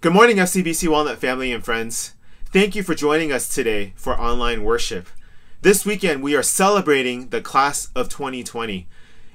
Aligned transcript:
Good 0.00 0.12
morning, 0.12 0.36
FCBC 0.36 0.86
Walnut 0.86 1.18
family 1.18 1.50
and 1.50 1.64
friends. 1.64 2.14
Thank 2.52 2.76
you 2.76 2.84
for 2.84 2.94
joining 2.94 3.32
us 3.32 3.52
today 3.52 3.94
for 3.96 4.16
online 4.16 4.62
worship. 4.62 5.08
This 5.62 5.84
weekend, 5.84 6.22
we 6.22 6.36
are 6.36 6.42
celebrating 6.44 7.30
the 7.30 7.40
class 7.40 7.88
of 7.96 8.08
2020. 8.08 8.86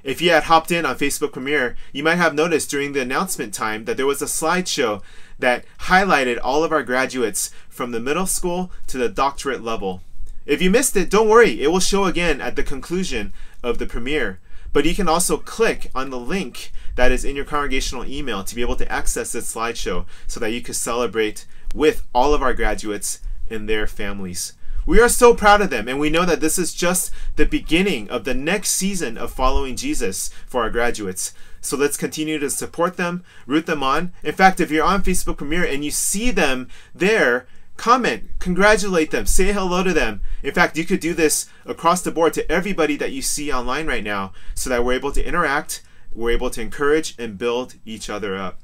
If 0.04 0.22
you 0.22 0.30
had 0.30 0.44
hopped 0.44 0.70
in 0.70 0.86
on 0.86 0.96
Facebook 0.96 1.32
Premiere, 1.34 1.76
you 1.92 2.02
might 2.02 2.14
have 2.14 2.34
noticed 2.34 2.70
during 2.70 2.94
the 2.94 3.02
announcement 3.02 3.52
time 3.52 3.84
that 3.84 3.98
there 3.98 4.06
was 4.06 4.22
a 4.22 4.24
slideshow 4.24 5.02
that 5.38 5.66
highlighted 5.80 6.40
all 6.42 6.64
of 6.64 6.72
our 6.72 6.82
graduates 6.82 7.50
from 7.68 7.90
the 7.90 8.00
middle 8.00 8.26
school 8.26 8.72
to 8.86 8.96
the 8.96 9.10
doctorate 9.10 9.62
level. 9.62 10.00
If 10.46 10.62
you 10.62 10.70
missed 10.70 10.96
it, 10.96 11.10
don't 11.10 11.28
worry, 11.28 11.60
it 11.60 11.70
will 11.70 11.78
show 11.78 12.06
again 12.06 12.40
at 12.40 12.56
the 12.56 12.62
conclusion 12.62 13.34
of 13.62 13.76
the 13.76 13.84
premiere. 13.84 14.40
But 14.72 14.86
you 14.86 14.94
can 14.94 15.10
also 15.10 15.36
click 15.36 15.90
on 15.94 16.08
the 16.08 16.18
link 16.18 16.72
that 16.94 17.12
is 17.12 17.24
in 17.24 17.36
your 17.36 17.44
congregational 17.44 18.04
email 18.06 18.44
to 18.44 18.54
be 18.54 18.62
able 18.62 18.76
to 18.76 18.90
access 18.90 19.32
this 19.32 19.54
slideshow 19.54 20.06
so 20.26 20.40
that 20.40 20.50
you 20.50 20.60
can 20.60 20.74
celebrate 20.74 21.46
with 21.74 22.06
all 22.14 22.34
of 22.34 22.42
our 22.42 22.54
graduates 22.54 23.20
and 23.50 23.68
their 23.68 23.86
families. 23.86 24.54
We 24.86 25.00
are 25.00 25.08
so 25.08 25.34
proud 25.34 25.62
of 25.62 25.70
them, 25.70 25.88
and 25.88 25.98
we 25.98 26.10
know 26.10 26.26
that 26.26 26.40
this 26.40 26.58
is 26.58 26.74
just 26.74 27.10
the 27.36 27.46
beginning 27.46 28.10
of 28.10 28.24
the 28.24 28.34
next 28.34 28.70
season 28.70 29.16
of 29.16 29.32
following 29.32 29.76
Jesus 29.76 30.28
for 30.46 30.62
our 30.62 30.70
graduates. 30.70 31.32
So 31.62 31.78
let's 31.78 31.96
continue 31.96 32.38
to 32.38 32.50
support 32.50 32.98
them, 32.98 33.24
root 33.46 33.64
them 33.64 33.82
on. 33.82 34.12
In 34.22 34.34
fact, 34.34 34.60
if 34.60 34.70
you're 34.70 34.84
on 34.84 35.02
Facebook 35.02 35.38
Premiere 35.38 35.64
and 35.64 35.82
you 35.82 35.90
see 35.90 36.30
them 36.30 36.68
there, 36.94 37.46
comment, 37.78 38.28
congratulate 38.38 39.10
them, 39.10 39.24
say 39.24 39.52
hello 39.52 39.82
to 39.82 39.94
them. 39.94 40.20
In 40.42 40.52
fact, 40.52 40.76
you 40.76 40.84
could 40.84 41.00
do 41.00 41.14
this 41.14 41.48
across 41.64 42.02
the 42.02 42.10
board 42.10 42.34
to 42.34 42.52
everybody 42.52 42.96
that 42.96 43.12
you 43.12 43.22
see 43.22 43.50
online 43.50 43.86
right 43.86 44.04
now 44.04 44.34
so 44.54 44.68
that 44.68 44.84
we're 44.84 44.92
able 44.92 45.12
to 45.12 45.26
interact, 45.26 45.82
we're 46.14 46.30
able 46.30 46.50
to 46.50 46.60
encourage 46.60 47.14
and 47.18 47.38
build 47.38 47.74
each 47.84 48.08
other 48.08 48.36
up. 48.36 48.60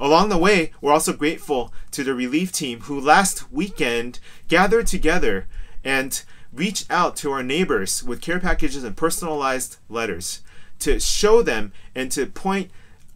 Along 0.00 0.28
the 0.28 0.38
way, 0.38 0.72
we're 0.80 0.92
also 0.92 1.12
grateful 1.12 1.72
to 1.92 2.02
the 2.02 2.14
relief 2.14 2.50
team 2.50 2.80
who 2.82 3.00
last 3.00 3.50
weekend 3.52 4.18
gathered 4.48 4.86
together 4.86 5.46
and 5.84 6.22
reached 6.52 6.90
out 6.90 7.16
to 7.16 7.30
our 7.30 7.42
neighbors 7.42 8.02
with 8.02 8.20
care 8.20 8.40
packages 8.40 8.84
and 8.84 8.96
personalized 8.96 9.76
letters 9.88 10.40
to 10.80 10.98
show 10.98 11.42
them 11.42 11.72
and 11.94 12.10
to 12.12 12.26
point 12.26 12.70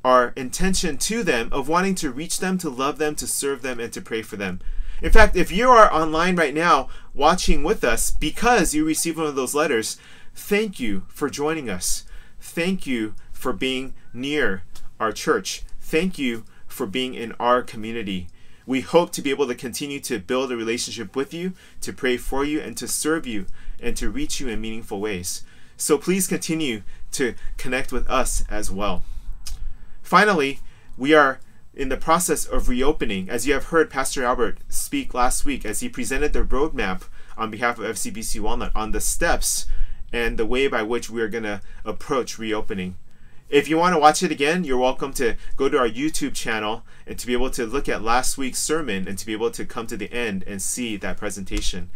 our 0.04 0.32
intention 0.36 0.96
to 0.96 1.22
them 1.22 1.48
of 1.52 1.68
wanting 1.68 1.94
to 1.96 2.10
reach 2.10 2.38
them, 2.38 2.56
to 2.58 2.70
love 2.70 2.98
them, 2.98 3.14
to 3.16 3.26
serve 3.26 3.62
them, 3.62 3.80
and 3.80 3.92
to 3.92 4.00
pray 4.00 4.22
for 4.22 4.36
them. 4.36 4.60
In 5.02 5.10
fact, 5.10 5.36
if 5.36 5.52
you 5.52 5.68
are 5.68 5.92
online 5.92 6.36
right 6.36 6.54
now 6.54 6.88
watching 7.14 7.62
with 7.62 7.84
us 7.84 8.10
because 8.10 8.74
you 8.74 8.84
received 8.84 9.18
one 9.18 9.26
of 9.26 9.36
those 9.36 9.54
letters, 9.54 9.96
thank 10.34 10.80
you 10.80 11.04
for 11.08 11.28
joining 11.28 11.68
us. 11.68 12.04
Thank 12.40 12.86
you 12.86 13.14
for 13.38 13.52
being 13.52 13.94
near 14.12 14.64
our 14.98 15.12
church. 15.12 15.62
Thank 15.80 16.18
you 16.18 16.44
for 16.66 16.86
being 16.86 17.14
in 17.14 17.32
our 17.38 17.62
community. 17.62 18.26
We 18.66 18.80
hope 18.80 19.12
to 19.12 19.22
be 19.22 19.30
able 19.30 19.46
to 19.46 19.54
continue 19.54 20.00
to 20.00 20.18
build 20.18 20.50
a 20.50 20.56
relationship 20.56 21.14
with 21.14 21.32
you, 21.32 21.52
to 21.82 21.92
pray 21.92 22.16
for 22.16 22.44
you, 22.44 22.60
and 22.60 22.76
to 22.76 22.88
serve 22.88 23.28
you, 23.28 23.46
and 23.80 23.96
to 23.96 24.10
reach 24.10 24.40
you 24.40 24.48
in 24.48 24.60
meaningful 24.60 25.00
ways. 25.00 25.44
So 25.76 25.96
please 25.96 26.26
continue 26.26 26.82
to 27.12 27.34
connect 27.56 27.92
with 27.92 28.10
us 28.10 28.44
as 28.50 28.72
well. 28.72 29.04
Finally, 30.02 30.58
we 30.96 31.14
are 31.14 31.38
in 31.72 31.90
the 31.90 31.96
process 31.96 32.44
of 32.44 32.68
reopening, 32.68 33.30
as 33.30 33.46
you 33.46 33.54
have 33.54 33.66
heard 33.66 33.88
Pastor 33.88 34.24
Albert 34.24 34.58
speak 34.68 35.14
last 35.14 35.44
week 35.44 35.64
as 35.64 35.78
he 35.78 35.88
presented 35.88 36.32
the 36.32 36.42
roadmap 36.42 37.02
on 37.36 37.52
behalf 37.52 37.78
of 37.78 37.84
FCBC 37.84 38.40
Walnut 38.40 38.72
on 38.74 38.90
the 38.90 39.00
steps 39.00 39.66
and 40.12 40.36
the 40.36 40.46
way 40.46 40.66
by 40.66 40.82
which 40.82 41.08
we 41.08 41.22
are 41.22 41.28
going 41.28 41.44
to 41.44 41.62
approach 41.84 42.36
reopening. 42.36 42.96
If 43.48 43.66
you 43.66 43.78
want 43.78 43.94
to 43.94 43.98
watch 43.98 44.22
it 44.22 44.30
again, 44.30 44.64
you're 44.64 44.76
welcome 44.76 45.14
to 45.14 45.34
go 45.56 45.70
to 45.70 45.78
our 45.78 45.88
YouTube 45.88 46.34
channel 46.34 46.82
and 47.06 47.18
to 47.18 47.26
be 47.26 47.32
able 47.32 47.50
to 47.52 47.64
look 47.64 47.88
at 47.88 48.02
last 48.02 48.36
week's 48.36 48.58
sermon 48.58 49.08
and 49.08 49.16
to 49.16 49.24
be 49.24 49.32
able 49.32 49.50
to 49.52 49.64
come 49.64 49.86
to 49.86 49.96
the 49.96 50.12
end 50.12 50.44
and 50.46 50.60
see 50.60 50.98
that 50.98 51.16
presentation. 51.16 51.88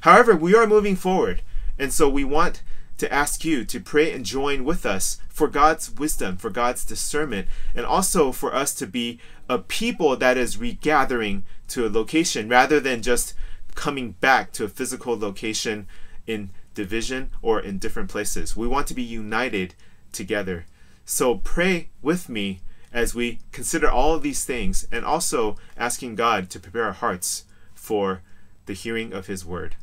However, 0.00 0.34
we 0.34 0.56
are 0.56 0.66
moving 0.66 0.96
forward, 0.96 1.42
and 1.78 1.92
so 1.92 2.08
we 2.08 2.24
want 2.24 2.64
to 2.98 3.12
ask 3.12 3.44
you 3.44 3.64
to 3.66 3.78
pray 3.78 4.10
and 4.10 4.24
join 4.24 4.64
with 4.64 4.84
us 4.84 5.18
for 5.28 5.46
God's 5.46 5.92
wisdom, 5.92 6.38
for 6.38 6.50
God's 6.50 6.84
discernment, 6.84 7.46
and 7.72 7.86
also 7.86 8.32
for 8.32 8.52
us 8.52 8.74
to 8.74 8.86
be 8.86 9.20
a 9.48 9.58
people 9.58 10.16
that 10.16 10.36
is 10.36 10.58
regathering 10.58 11.44
to 11.68 11.86
a 11.86 11.88
location 11.88 12.48
rather 12.48 12.80
than 12.80 13.00
just 13.00 13.32
coming 13.76 14.12
back 14.12 14.50
to 14.54 14.64
a 14.64 14.68
physical 14.68 15.16
location 15.16 15.86
in 16.26 16.50
division 16.74 17.30
or 17.42 17.60
in 17.60 17.78
different 17.78 18.10
places. 18.10 18.56
We 18.56 18.66
want 18.66 18.88
to 18.88 18.94
be 18.94 19.04
united 19.04 19.76
together. 20.10 20.66
So 21.08 21.36
pray 21.36 21.88
with 22.02 22.28
me 22.28 22.62
as 22.92 23.14
we 23.14 23.38
consider 23.52 23.88
all 23.88 24.12
of 24.12 24.22
these 24.22 24.44
things 24.44 24.88
and 24.90 25.04
also 25.04 25.56
asking 25.76 26.16
God 26.16 26.50
to 26.50 26.58
prepare 26.58 26.82
our 26.82 26.92
hearts 26.92 27.44
for 27.74 28.22
the 28.66 28.72
hearing 28.72 29.12
of 29.12 29.28
His 29.28 29.46
word. 29.46 29.76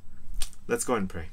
Let's 0.68 0.84
go 0.84 0.96
and 0.96 1.10
pray. 1.10 1.30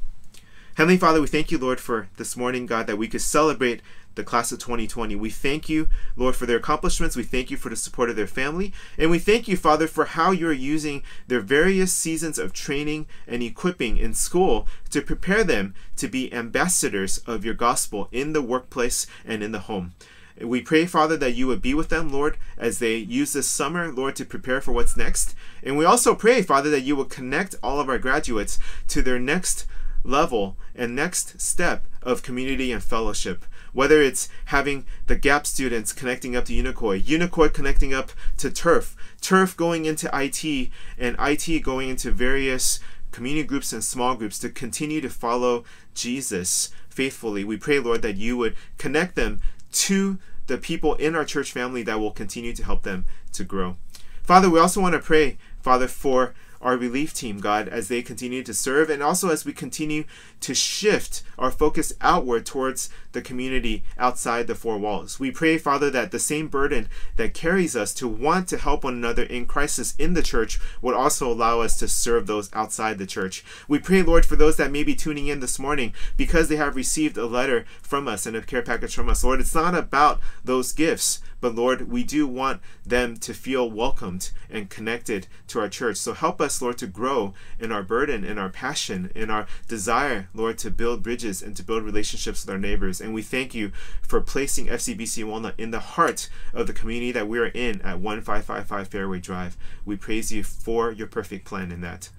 Heavenly 0.77 0.97
Father, 0.97 1.21
we 1.21 1.27
thank 1.27 1.51
you, 1.51 1.59
Lord, 1.59 1.81
for 1.81 2.09
this 2.19 2.37
morning, 2.37 2.67
God, 2.67 2.87
that 2.87 2.99
we 2.99 3.09
could 3.09 3.21
celebrate 3.21 3.83
the 4.15 4.25
class 4.25 4.53
of 4.53 4.59
2020. 4.59 5.15
We 5.17 5.31
thank 5.31 5.69
you, 5.69 5.89
Lord, 6.17 6.37
for 6.37 6.47
their 6.47 6.59
accomplishments. 6.59 7.17
We 7.17 7.23
thank 7.23 7.51
you 7.51 7.57
for 7.57 7.69
the 7.69 7.77
support 7.77 8.11
of 8.11 8.17
their 8.17 8.27
family. 8.27 8.73
And 8.99 9.11
we 9.11 9.19
thank 9.19 9.49
you, 9.49 9.57
Father, 9.57 9.87
for 9.87 10.05
how 10.05 10.31
you're 10.31 10.53
using 10.53 11.03
their 11.27 11.41
various 11.41 11.93
seasons 11.93 12.39
of 12.39 12.53
training 12.53 13.07
and 13.27 13.43
equipping 13.43 13.97
in 13.97 14.15
school 14.15 14.67
to 14.91 15.03
prepare 15.03 15.45
them 15.45 15.75
to 15.97 16.09
be 16.09 16.33
ambassadors 16.33 17.19
of 17.19 17.45
your 17.45 17.55
gospel 17.55 18.09
in 18.13 18.33
the 18.33 18.43
workplace 18.43 19.07
and 19.25 19.43
in 19.43 19.53
the 19.53 19.61
home. 19.61 19.95
We 20.41 20.63
pray, 20.63 20.87
Father, 20.87 21.19
that 21.19 21.35
you 21.35 21.47
would 21.49 21.61
be 21.61 21.75
with 21.75 21.91
them, 21.91 22.11
Lord, 22.11 22.39
as 22.57 22.79
they 22.79 22.97
use 22.97 23.35
this 23.35 23.49
summer, 23.49 23.93
Lord, 23.93 24.17
to 24.17 24.25
prepare 24.25 24.63
for 24.63 24.73
what's 24.73 24.97
next. 24.97 25.35
And 25.63 25.77
we 25.77 25.85
also 25.85 26.15
pray, 26.15 26.41
Father, 26.41 26.71
that 26.71 26.81
you 26.81 26.97
will 26.97 27.05
connect 27.05 27.57
all 27.63 27.79
of 27.79 27.91
our 27.91 27.99
graduates 27.99 28.59
to 28.89 29.03
their 29.03 29.19
next 29.19 29.67
level 30.03 30.57
and 30.75 30.97
next 30.97 31.41
step 31.41 31.85
of 32.03 32.23
community 32.23 32.73
and 32.73 32.83
fellowship. 32.83 33.45
Whether 33.73 34.03
it's 34.03 34.29
having 34.47 34.85
the 35.07 35.17
GAP 35.17 35.47
students 35.47 35.93
connecting 35.93 36.35
up 36.37 36.45
to 36.47 36.53
Unicoi, 36.53 37.03
Unicoi 37.03 37.53
connecting 37.53 37.95
up 37.95 38.13
to 38.39 38.51
Turf, 38.51 38.97
Turf 39.21 39.57
going 39.57 39.85
into 39.85 40.11
IT, 40.13 40.71
and 40.99 41.17
IT 41.19 41.63
going 41.63 41.89
into 41.89 42.11
various 42.11 42.81
community 43.11 43.47
groups 43.47 43.73
and 43.73 43.83
small 43.83 44.15
groups 44.15 44.39
to 44.39 44.49
continue 44.49 45.01
to 45.01 45.11
follow 45.11 45.65
Jesus 45.95 46.71
faithfully. 46.89 47.45
We 47.45 47.57
pray, 47.57 47.79
Lord, 47.79 48.03
that 48.03 48.17
you 48.17 48.37
would 48.37 48.57
connect 48.79 49.15
them 49.15 49.41
to 49.73 50.19
the 50.47 50.59
people 50.59 50.95
in 50.97 51.15
our 51.15 51.25
church 51.25 51.53
family 51.53 51.83
that 51.85 52.01
will 52.01 52.11
continue 52.11 52.53
to 52.55 52.65
help 52.65 52.83
them 52.83 53.05
to 53.33 53.45
grow. 53.45 53.77
Father, 54.23 54.51
we 54.51 54.59
also 54.59 54.81
want 54.81 54.95
to 54.95 55.01
pray, 55.01 55.39
Father, 55.63 55.89
for 55.89 56.35
our 56.61 56.77
relief 56.77 57.15
team, 57.15 57.39
God, 57.39 57.69
as 57.69 57.89
they 57.89 58.03
continue 58.03 58.43
to 58.43 58.53
serve, 58.53 58.91
and 58.91 59.03
also 59.03 59.31
as 59.31 59.45
we 59.45 59.53
continue 59.53 60.05
to 60.41 60.55
shift 60.55 61.23
our 61.39 61.51
focus 61.51 61.93
outward 62.01 62.47
towards 62.47 62.91
the 63.13 63.23
community 63.23 63.83
outside 63.99 64.47
the 64.47 64.55
four 64.55 64.79
walls. 64.79 65.19
We 65.19 65.31
pray, 65.31 65.59
Father, 65.59 65.91
that 65.91 66.11
the 66.11 66.19
same 66.19 66.49
burden 66.49 66.89
that 67.17 67.35
carries 67.35 67.75
us 67.75 67.93
to 67.95 68.09
want 68.09 68.49
to 68.49 68.59
help 68.59 68.85
one 68.85 68.95
another 68.95 69.23
in 69.25 69.47
crisis 69.47 69.95
in 69.99 70.15
the 70.15 70.23
church 70.23 70.61
would 70.81 70.95
also 70.95 71.31
allow 71.31 71.61
us 71.61 71.79
to 71.79 71.89
serve 71.89 72.27
those 72.27 72.51
outside 72.53 72.99
the 72.99 73.07
church. 73.07 73.45
We 73.69 73.79
pray, 73.79 74.03
Lord, 74.03 74.25
for 74.25 74.37
those 74.37 74.57
that 74.59 74.71
may 74.71 74.85
be 74.85 74.95
tuning 74.95 75.27
in 75.27 75.41
this 75.41 75.59
morning 75.59 75.95
because 76.17 76.49
they 76.49 76.57
have 76.57 76.77
received 76.77 77.17
a 77.17 77.27
letter 77.27 77.65
from 77.83 78.07
us 78.07 78.27
and 78.27 78.37
a 78.37 78.43
care 78.43 78.63
package 78.63 78.95
from 78.95 79.09
us. 79.09 79.25
Lord, 79.25 79.41
it's 79.41 79.55
not 79.55 79.75
about 79.75 80.21
those 80.45 80.73
gifts 80.73 81.21
but 81.41 81.55
Lord, 81.55 81.91
we 81.91 82.05
do 82.05 82.27
want 82.27 82.61
them 82.85 83.17
to 83.19 83.33
feel 83.33 83.71
welcomed 83.71 84.31
and 84.51 84.69
connected 84.69 85.27
to 85.49 85.61
our 85.61 85.69
church. 85.69 85.97
So 85.97 86.13
help 86.13 86.41
us, 86.41 86.61
Lord, 86.61 86.79
to 86.79 86.87
grow 86.87 87.35
in 87.59 87.73
our 87.73 87.83
burden, 87.83 88.25
in 88.25 88.39
our 88.39 88.51
passion, 88.51 89.11
in 89.15 89.31
our 89.31 89.47
desire, 89.67 90.29
Lord, 90.35 90.59
to 90.59 90.71
build 90.71 91.03
bridges 91.03 91.43
and 91.43 91.57
to 91.57 91.63
build 91.63 91.83
relationships 91.83 92.45
with 92.45 92.53
our 92.53 92.59
neighbors. 92.59 93.01
And 93.01 93.13
we 93.13 93.23
thank 93.23 93.55
you 93.55 93.73
for 94.03 94.21
placing 94.21 94.67
FCBC 94.67 95.25
Walnut 95.25 95.55
in 95.59 95.71
the 95.71 95.81
heart 95.81 96.29
of 96.53 96.67
the 96.67 96.73
community 96.73 97.13
that 97.13 97.29
we 97.29 97.39
are 97.39 97.47
in 97.47 97.81
at 97.83 98.01
1555 98.01 98.89
Fairway 98.89 99.21
Drive. 99.21 99.57
We 99.85 99.97
praise 99.97 100.33
you 100.33 100.43
for 100.43 100.93
your 100.93 101.07
perfect 101.07 101.45
plan 101.45 101.73
in 101.73 101.81
that. 101.81 102.11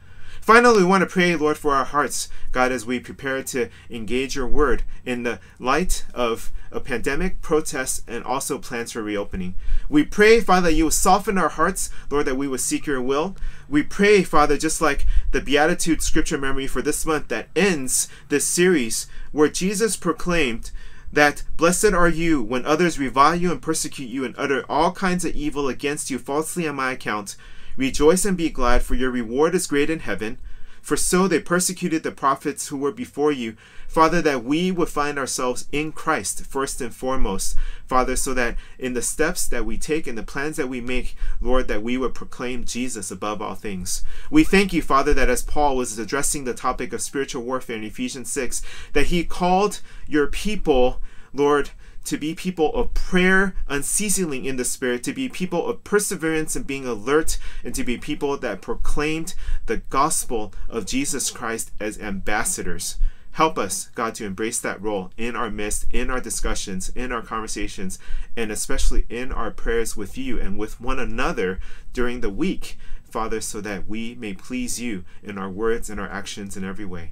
Finally, 0.41 0.79
we 0.79 0.83
want 0.83 1.01
to 1.01 1.07
pray, 1.07 1.35
Lord, 1.35 1.55
for 1.55 1.75
our 1.75 1.85
hearts, 1.85 2.27
God, 2.51 2.71
as 2.71 2.83
we 2.83 2.99
prepare 2.99 3.43
to 3.43 3.69
engage 3.91 4.35
your 4.35 4.47
word 4.47 4.81
in 5.05 5.21
the 5.21 5.39
light 5.59 6.03
of 6.15 6.51
a 6.71 6.79
pandemic, 6.79 7.43
protests, 7.43 8.01
and 8.07 8.23
also 8.23 8.57
plans 8.57 8.91
for 8.91 9.03
reopening. 9.03 9.53
We 9.87 10.03
pray, 10.03 10.41
Father, 10.41 10.69
that 10.69 10.73
you 10.73 10.85
will 10.85 10.91
soften 10.91 11.37
our 11.37 11.49
hearts, 11.49 11.91
Lord, 12.09 12.25
that 12.25 12.37
we 12.37 12.47
will 12.47 12.57
seek 12.57 12.87
your 12.87 13.01
will. 13.01 13.35
We 13.69 13.83
pray, 13.83 14.23
Father, 14.23 14.57
just 14.57 14.81
like 14.81 15.05
the 15.31 15.41
Beatitude 15.41 16.01
scripture 16.01 16.39
memory 16.39 16.65
for 16.65 16.81
this 16.81 17.05
month 17.05 17.27
that 17.27 17.49
ends 17.55 18.07
this 18.29 18.47
series, 18.47 19.05
where 19.31 19.47
Jesus 19.47 19.95
proclaimed 19.95 20.71
that 21.13 21.43
blessed 21.55 21.93
are 21.93 22.09
you 22.09 22.41
when 22.41 22.65
others 22.65 22.97
revile 22.97 23.35
you 23.35 23.51
and 23.51 23.61
persecute 23.61 24.09
you 24.09 24.25
and 24.25 24.33
utter 24.37 24.65
all 24.67 24.91
kinds 24.91 25.23
of 25.23 25.35
evil 25.35 25.67
against 25.67 26.09
you 26.09 26.17
falsely 26.17 26.67
on 26.67 26.75
my 26.75 26.93
account. 26.93 27.35
Rejoice 27.77 28.25
and 28.25 28.37
be 28.37 28.49
glad, 28.49 28.83
for 28.83 28.95
your 28.95 29.11
reward 29.11 29.55
is 29.55 29.67
great 29.67 29.89
in 29.89 29.99
heaven. 29.99 30.37
For 30.81 30.97
so 30.97 31.27
they 31.27 31.39
persecuted 31.39 32.01
the 32.01 32.11
prophets 32.11 32.67
who 32.67 32.77
were 32.77 32.91
before 32.91 33.31
you. 33.31 33.55
Father, 33.87 34.21
that 34.21 34.43
we 34.43 34.71
would 34.71 34.89
find 34.89 35.19
ourselves 35.19 35.67
in 35.71 35.91
Christ 35.91 36.43
first 36.45 36.81
and 36.81 36.93
foremost. 36.93 37.55
Father, 37.85 38.15
so 38.15 38.33
that 38.33 38.55
in 38.79 38.93
the 38.93 39.01
steps 39.01 39.47
that 39.47 39.65
we 39.65 39.77
take 39.77 40.07
and 40.07 40.17
the 40.17 40.23
plans 40.23 40.57
that 40.57 40.69
we 40.69 40.81
make, 40.81 41.15
Lord, 41.39 41.67
that 41.67 41.83
we 41.83 41.97
would 41.97 42.15
proclaim 42.15 42.65
Jesus 42.65 43.11
above 43.11 43.41
all 43.41 43.53
things. 43.53 44.01
We 44.31 44.43
thank 44.43 44.73
you, 44.73 44.81
Father, 44.81 45.13
that 45.13 45.29
as 45.29 45.43
Paul 45.43 45.75
was 45.75 45.99
addressing 45.99 46.45
the 46.45 46.53
topic 46.53 46.93
of 46.93 47.01
spiritual 47.01 47.43
warfare 47.43 47.77
in 47.77 47.83
Ephesians 47.83 48.31
6, 48.31 48.63
that 48.93 49.07
he 49.07 49.23
called 49.23 49.81
your 50.07 50.27
people, 50.27 50.99
Lord, 51.33 51.71
to 52.05 52.17
be 52.17 52.33
people 52.33 52.73
of 52.73 52.93
prayer 52.93 53.55
unceasingly 53.67 54.47
in 54.47 54.57
the 54.57 54.65
Spirit, 54.65 55.03
to 55.03 55.13
be 55.13 55.29
people 55.29 55.67
of 55.67 55.83
perseverance 55.83 56.55
and 56.55 56.65
being 56.65 56.85
alert, 56.85 57.37
and 57.63 57.75
to 57.75 57.83
be 57.83 57.97
people 57.97 58.37
that 58.37 58.61
proclaimed 58.61 59.33
the 59.65 59.77
gospel 59.77 60.53
of 60.67 60.85
Jesus 60.85 61.29
Christ 61.29 61.71
as 61.79 61.99
ambassadors. 61.99 62.97
Help 63.33 63.57
us, 63.57 63.89
God, 63.95 64.13
to 64.15 64.25
embrace 64.25 64.59
that 64.59 64.81
role 64.81 65.11
in 65.17 65.37
our 65.37 65.49
midst, 65.49 65.85
in 65.91 66.09
our 66.09 66.19
discussions, 66.19 66.89
in 66.89 67.13
our 67.13 67.21
conversations, 67.21 67.97
and 68.35 68.51
especially 68.51 69.05
in 69.09 69.31
our 69.31 69.51
prayers 69.51 69.95
with 69.95 70.17
you 70.17 70.39
and 70.39 70.57
with 70.57 70.81
one 70.81 70.99
another 70.99 71.59
during 71.93 72.19
the 72.19 72.29
week, 72.29 72.77
Father, 73.03 73.39
so 73.39 73.61
that 73.61 73.87
we 73.87 74.15
may 74.15 74.33
please 74.33 74.81
you 74.81 75.05
in 75.23 75.37
our 75.37 75.49
words 75.49 75.89
and 75.89 75.99
our 75.99 76.09
actions 76.09 76.57
in 76.57 76.65
every 76.65 76.85
way. 76.85 77.11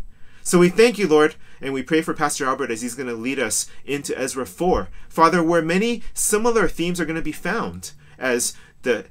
So 0.50 0.58
we 0.58 0.70
thank 0.70 0.98
you, 0.98 1.08
Lord, 1.08 1.36
and 1.62 1.76
we 1.76 1.84
pray 1.84 2.02
for 2.02 2.16
Pastor 2.16 2.48
Albert 2.48 2.72
as 2.72 2.82
he's 2.82 2.96
going 2.96 3.08
to 3.08 3.14
lead 3.14 3.38
us 3.38 3.70
into 3.86 4.18
Ezra 4.18 4.48
4. 4.48 4.90
Father, 5.08 5.44
where 5.44 5.62
many 5.62 6.02
similar 6.16 6.68
themes 6.68 7.00
are 7.00 7.06
going 7.06 7.16
to 7.16 7.22
be 7.22 7.32
found 7.32 7.92
as 8.18 8.56
the, 8.82 9.06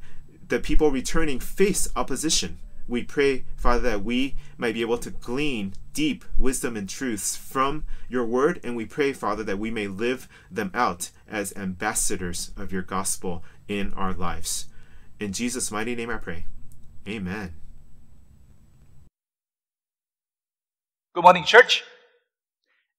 the 0.49 0.59
people 0.59 0.91
returning 0.91 1.39
face 1.39 1.87
opposition. 1.95 2.59
We 2.89 3.05
pray, 3.05 3.45
Father, 3.57 3.83
that 3.83 4.03
we 4.03 4.35
might 4.57 4.75
be 4.75 4.81
able 4.81 4.99
to 4.99 5.13
glean 5.13 5.75
deep 5.93 6.25
wisdom 6.37 6.77
and 6.77 6.89
truths 6.89 7.37
from 7.37 7.85
your 8.09 8.25
word, 8.25 8.59
and 8.65 8.75
we 8.75 8.85
pray, 8.85 9.13
Father, 9.13 9.45
that 9.45 9.61
we 9.61 9.71
may 9.71 9.87
live 9.87 10.29
them 10.51 10.73
out 10.75 11.13
as 11.29 11.57
ambassadors 11.57 12.51
of 12.57 12.73
your 12.73 12.83
gospel 12.83 13.45
in 13.69 13.95
our 13.95 14.13
lives. 14.13 14.67
In 15.21 15.33
Jesus' 15.33 15.71
mighty 15.71 15.95
name 15.95 16.11
I 16.11 16.17
pray. 16.17 16.47
Amen. 17.07 17.55
Good 21.19 21.25
morning, 21.25 21.43
church. 21.43 21.83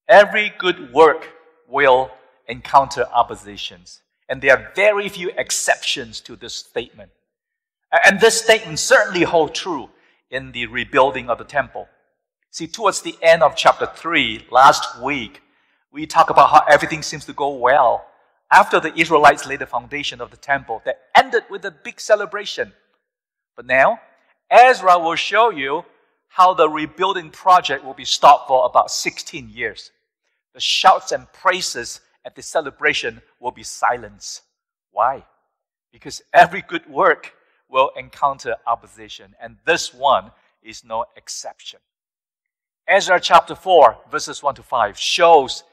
Every 0.09 0.51
good 0.57 0.91
work 0.91 1.29
will 1.69 2.11
encounter 2.49 3.05
oppositions, 3.13 4.01
and 4.27 4.41
there 4.41 4.57
are 4.57 4.73
very 4.75 5.07
few 5.07 5.31
exceptions 5.37 6.19
to 6.27 6.35
this 6.35 6.53
statement. 6.53 7.11
And 8.05 8.19
this 8.19 8.41
statement 8.41 8.79
certainly 8.79 9.23
holds 9.23 9.57
true 9.57 9.89
in 10.29 10.51
the 10.51 10.65
rebuilding 10.65 11.29
of 11.29 11.37
the 11.37 11.45
temple. 11.45 11.87
See, 12.51 12.67
towards 12.67 13.03
the 13.03 13.15
end 13.21 13.41
of 13.41 13.55
chapter 13.55 13.85
3, 13.85 14.47
last 14.51 15.01
week, 15.01 15.41
we 15.89 16.05
talk 16.05 16.29
about 16.29 16.49
how 16.49 16.65
everything 16.69 17.03
seems 17.03 17.23
to 17.23 17.31
go 17.31 17.55
well 17.55 18.05
after 18.51 18.81
the 18.81 18.93
Israelites 18.99 19.47
laid 19.47 19.59
the 19.59 19.65
foundation 19.65 20.19
of 20.19 20.29
the 20.29 20.35
temple 20.35 20.81
that 20.83 21.03
ended 21.15 21.43
with 21.49 21.63
a 21.63 21.71
big 21.71 22.01
celebration. 22.01 22.73
But 23.55 23.65
now, 23.65 24.01
Ezra 24.51 24.99
will 24.99 25.15
show 25.15 25.51
you 25.51 25.85
how 26.29 26.53
the 26.53 26.69
rebuilding 26.69 27.29
project 27.29 27.83
will 27.83 27.93
be 27.93 28.05
stopped 28.05 28.47
for 28.47 28.65
about 28.65 28.91
16 28.91 29.49
years. 29.49 29.91
The 30.53 30.59
shouts 30.59 31.11
and 31.11 31.31
praises 31.33 32.01
at 32.25 32.35
the 32.35 32.41
celebration 32.41 33.21
will 33.39 33.51
be 33.51 33.63
silenced. 33.63 34.43
Why? 34.91 35.25
Because 35.91 36.21
every 36.33 36.61
good 36.61 36.87
work 36.89 37.33
will 37.67 37.91
encounter 37.97 38.55
opposition, 38.65 39.35
and 39.41 39.57
this 39.65 39.93
one 39.93 40.31
is 40.63 40.83
no 40.83 41.05
exception. 41.15 41.79
Ezra 42.87 43.19
chapter 43.19 43.55
4, 43.55 43.97
verses 44.11 44.41
1 44.41 44.55
to 44.55 44.63
5 44.63 44.97
shows 44.97 45.63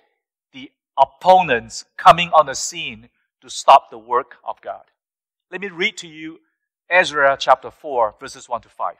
the 0.53 0.71
opponents 0.99 1.85
coming 1.97 2.31
on 2.33 2.47
the 2.47 2.55
scene 2.55 3.09
to 3.41 3.49
stop 3.49 3.91
the 3.91 3.99
work 3.99 4.37
of 4.45 4.61
God. 4.61 4.85
Let 5.51 5.61
me 5.61 5.69
read 5.69 5.97
to 5.99 6.09
you 6.09 6.41
Ezra 6.91 7.37
chapter 7.39 7.71
4, 7.71 8.17
verses 8.21 8.49
1 8.49 8.63
to 8.63 8.69
5. 8.69 8.95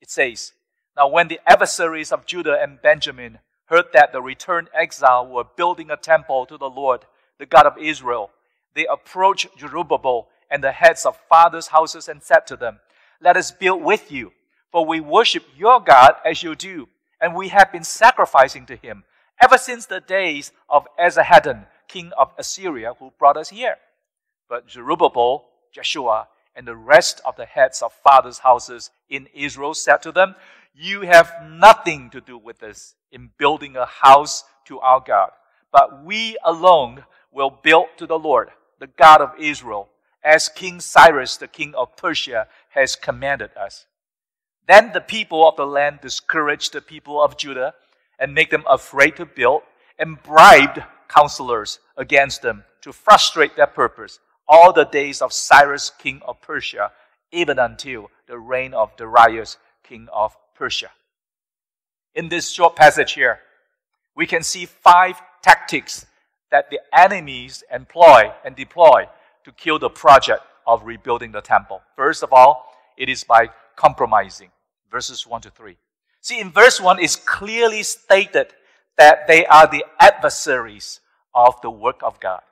It 0.00 0.10
says, 0.10 0.52
now, 0.96 1.08
when 1.08 1.28
the 1.28 1.40
adversaries 1.46 2.12
of 2.12 2.26
Judah 2.26 2.58
and 2.60 2.82
Benjamin 2.82 3.38
heard 3.66 3.86
that 3.94 4.12
the 4.12 4.20
returned 4.20 4.68
exile 4.74 5.26
were 5.26 5.44
building 5.44 5.90
a 5.90 5.96
temple 5.96 6.44
to 6.46 6.58
the 6.58 6.68
Lord, 6.68 7.06
the 7.38 7.46
God 7.46 7.66
of 7.66 7.78
Israel, 7.78 8.30
they 8.74 8.86
approached 8.86 9.48
Zerubbabel 9.58 10.28
and 10.50 10.62
the 10.62 10.72
heads 10.72 11.06
of 11.06 11.16
fathers' 11.28 11.68
houses 11.68 12.08
and 12.08 12.22
said 12.22 12.46
to 12.46 12.56
them, 12.56 12.80
Let 13.22 13.38
us 13.38 13.50
build 13.50 13.82
with 13.82 14.12
you, 14.12 14.32
for 14.70 14.84
we 14.84 15.00
worship 15.00 15.44
your 15.56 15.80
God 15.80 16.14
as 16.26 16.42
you 16.42 16.54
do, 16.54 16.88
and 17.20 17.34
we 17.34 17.48
have 17.48 17.72
been 17.72 17.84
sacrificing 17.84 18.66
to 18.66 18.76
him 18.76 19.04
ever 19.42 19.56
since 19.56 19.86
the 19.86 20.00
days 20.00 20.52
of 20.68 20.86
Esarhaddon, 21.00 21.66
king 21.88 22.12
of 22.18 22.32
Assyria, 22.38 22.92
who 22.98 23.12
brought 23.18 23.38
us 23.38 23.48
here. 23.48 23.76
But 24.48 24.70
Zerubbabel, 24.70 25.46
Joshua, 25.72 26.28
and 26.54 26.68
the 26.68 26.76
rest 26.76 27.22
of 27.24 27.36
the 27.36 27.46
heads 27.46 27.80
of 27.80 27.92
fathers' 27.92 28.40
houses 28.40 28.90
in 29.08 29.26
Israel 29.34 29.72
said 29.72 30.02
to 30.02 30.12
them, 30.12 30.34
you 30.74 31.02
have 31.02 31.32
nothing 31.48 32.10
to 32.10 32.20
do 32.20 32.38
with 32.38 32.58
this 32.58 32.94
in 33.10 33.30
building 33.38 33.76
a 33.76 33.86
house 33.86 34.44
to 34.66 34.80
our 34.80 35.00
God, 35.00 35.30
but 35.70 36.04
we 36.04 36.36
alone 36.44 37.04
will 37.30 37.50
build 37.50 37.88
to 37.98 38.06
the 38.06 38.18
Lord, 38.18 38.50
the 38.78 38.86
God 38.86 39.20
of 39.20 39.32
Israel, 39.38 39.88
as 40.24 40.48
King 40.48 40.80
Cyrus, 40.80 41.36
the 41.36 41.48
king 41.48 41.74
of 41.74 41.96
Persia, 41.96 42.46
has 42.70 42.96
commanded 42.96 43.50
us. 43.56 43.86
Then 44.66 44.92
the 44.92 45.00
people 45.00 45.46
of 45.48 45.56
the 45.56 45.66
land 45.66 46.00
discouraged 46.00 46.72
the 46.72 46.80
people 46.80 47.22
of 47.22 47.36
Judah 47.36 47.74
and 48.18 48.34
made 48.34 48.50
them 48.50 48.64
afraid 48.68 49.16
to 49.16 49.26
build 49.26 49.62
and 49.98 50.22
bribed 50.22 50.82
counselors 51.08 51.80
against 51.96 52.42
them 52.42 52.64
to 52.82 52.92
frustrate 52.92 53.56
their 53.56 53.66
purpose 53.66 54.18
all 54.48 54.72
the 54.72 54.84
days 54.84 55.20
of 55.22 55.32
Cyrus, 55.32 55.90
king 55.90 56.20
of 56.26 56.40
Persia, 56.40 56.92
even 57.32 57.58
until 57.58 58.10
the 58.26 58.38
reign 58.38 58.74
of 58.74 58.96
Darius, 58.96 59.56
king 59.82 60.08
of 60.12 60.36
Persia. 60.54 60.90
In 62.14 62.28
this 62.28 62.50
short 62.50 62.76
passage 62.76 63.12
here, 63.12 63.40
we 64.14 64.26
can 64.26 64.42
see 64.42 64.66
five 64.66 65.20
tactics 65.42 66.06
that 66.50 66.70
the 66.70 66.80
enemies 66.92 67.64
employ 67.72 68.30
and 68.44 68.54
deploy 68.54 69.06
to 69.44 69.52
kill 69.52 69.78
the 69.78 69.90
project 69.90 70.42
of 70.66 70.84
rebuilding 70.84 71.32
the 71.32 71.40
temple. 71.40 71.82
First 71.96 72.22
of 72.22 72.32
all, 72.32 72.66
it 72.96 73.08
is 73.08 73.24
by 73.24 73.50
compromising. 73.76 74.50
Verses 74.90 75.26
1 75.26 75.40
to 75.42 75.50
3. 75.50 75.76
See, 76.20 76.38
in 76.38 76.50
verse 76.52 76.80
1, 76.80 77.00
it's 77.00 77.16
clearly 77.16 77.82
stated 77.82 78.48
that 78.98 79.26
they 79.26 79.46
are 79.46 79.66
the 79.66 79.84
adversaries 79.98 81.00
of 81.34 81.60
the 81.62 81.70
work 81.70 82.00
of 82.02 82.20
God. 82.20 82.42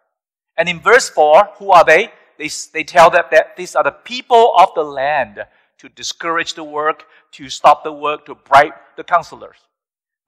And 0.56 0.68
in 0.68 0.80
verse 0.80 1.08
4, 1.10 1.50
who 1.58 1.70
are 1.70 1.84
they? 1.84 2.10
They, 2.38 2.50
they 2.72 2.84
tell 2.84 3.10
them 3.10 3.24
that 3.30 3.56
these 3.56 3.76
are 3.76 3.84
the 3.84 3.92
people 3.92 4.54
of 4.56 4.70
the 4.74 4.82
land 4.82 5.44
to 5.80 5.88
discourage 5.88 6.54
the 6.54 6.64
work, 6.64 7.04
to 7.32 7.48
stop 7.48 7.82
the 7.82 7.92
work, 7.92 8.26
to 8.26 8.34
bribe 8.34 8.74
the 8.96 9.04
counselors. 9.04 9.56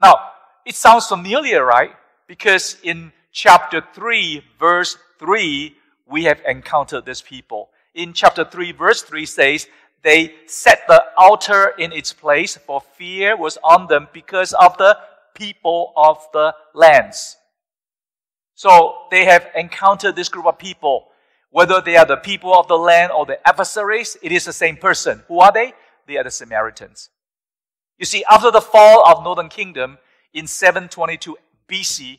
Now, 0.02 0.16
it 0.64 0.74
sounds 0.74 1.06
familiar, 1.06 1.64
right? 1.64 1.90
Because 2.26 2.78
in 2.82 3.12
chapter 3.32 3.82
3, 3.94 4.42
verse 4.58 4.96
3, 5.18 5.76
we 6.06 6.24
have 6.24 6.40
encountered 6.46 7.04
these 7.04 7.20
people. 7.20 7.68
In 7.94 8.14
chapter 8.14 8.44
3, 8.44 8.72
verse 8.72 9.02
3 9.02 9.26
says, 9.26 9.68
They 10.02 10.34
set 10.46 10.86
the 10.88 11.04
altar 11.18 11.74
in 11.78 11.92
its 11.92 12.14
place, 12.14 12.56
for 12.56 12.80
fear 12.80 13.36
was 13.36 13.58
on 13.62 13.86
them 13.88 14.08
because 14.14 14.54
of 14.54 14.78
the 14.78 14.96
people 15.34 15.92
of 15.96 16.26
the 16.32 16.54
lands. 16.72 17.36
So 18.54 19.06
they 19.10 19.26
have 19.26 19.48
encountered 19.54 20.16
this 20.16 20.30
group 20.30 20.46
of 20.46 20.58
people 20.58 21.08
whether 21.52 21.80
they 21.80 21.96
are 21.96 22.06
the 22.06 22.16
people 22.16 22.54
of 22.54 22.66
the 22.66 22.78
land 22.78 23.12
or 23.12 23.26
the 23.26 23.46
adversaries, 23.46 24.16
it 24.22 24.32
is 24.32 24.46
the 24.46 24.52
same 24.52 24.76
person. 24.76 25.22
Who 25.28 25.38
are 25.38 25.52
they? 25.52 25.74
They 26.06 26.16
are 26.16 26.24
the 26.24 26.30
Samaritans. 26.30 27.10
You 27.98 28.06
see, 28.06 28.24
after 28.28 28.50
the 28.50 28.60
fall 28.60 29.06
of 29.06 29.22
Northern 29.22 29.50
Kingdom 29.50 29.98
in 30.32 30.46
722 30.46 31.36
BC, 31.68 32.18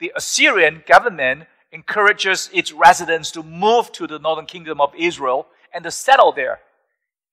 the 0.00 0.12
Assyrian 0.16 0.82
government 0.86 1.44
encourages 1.72 2.50
its 2.52 2.72
residents 2.72 3.30
to 3.30 3.42
move 3.42 3.90
to 3.92 4.06
the 4.06 4.18
northern 4.18 4.46
kingdom 4.46 4.80
of 4.80 4.92
Israel 4.96 5.46
and 5.72 5.84
to 5.84 5.90
settle 5.90 6.32
there. 6.32 6.60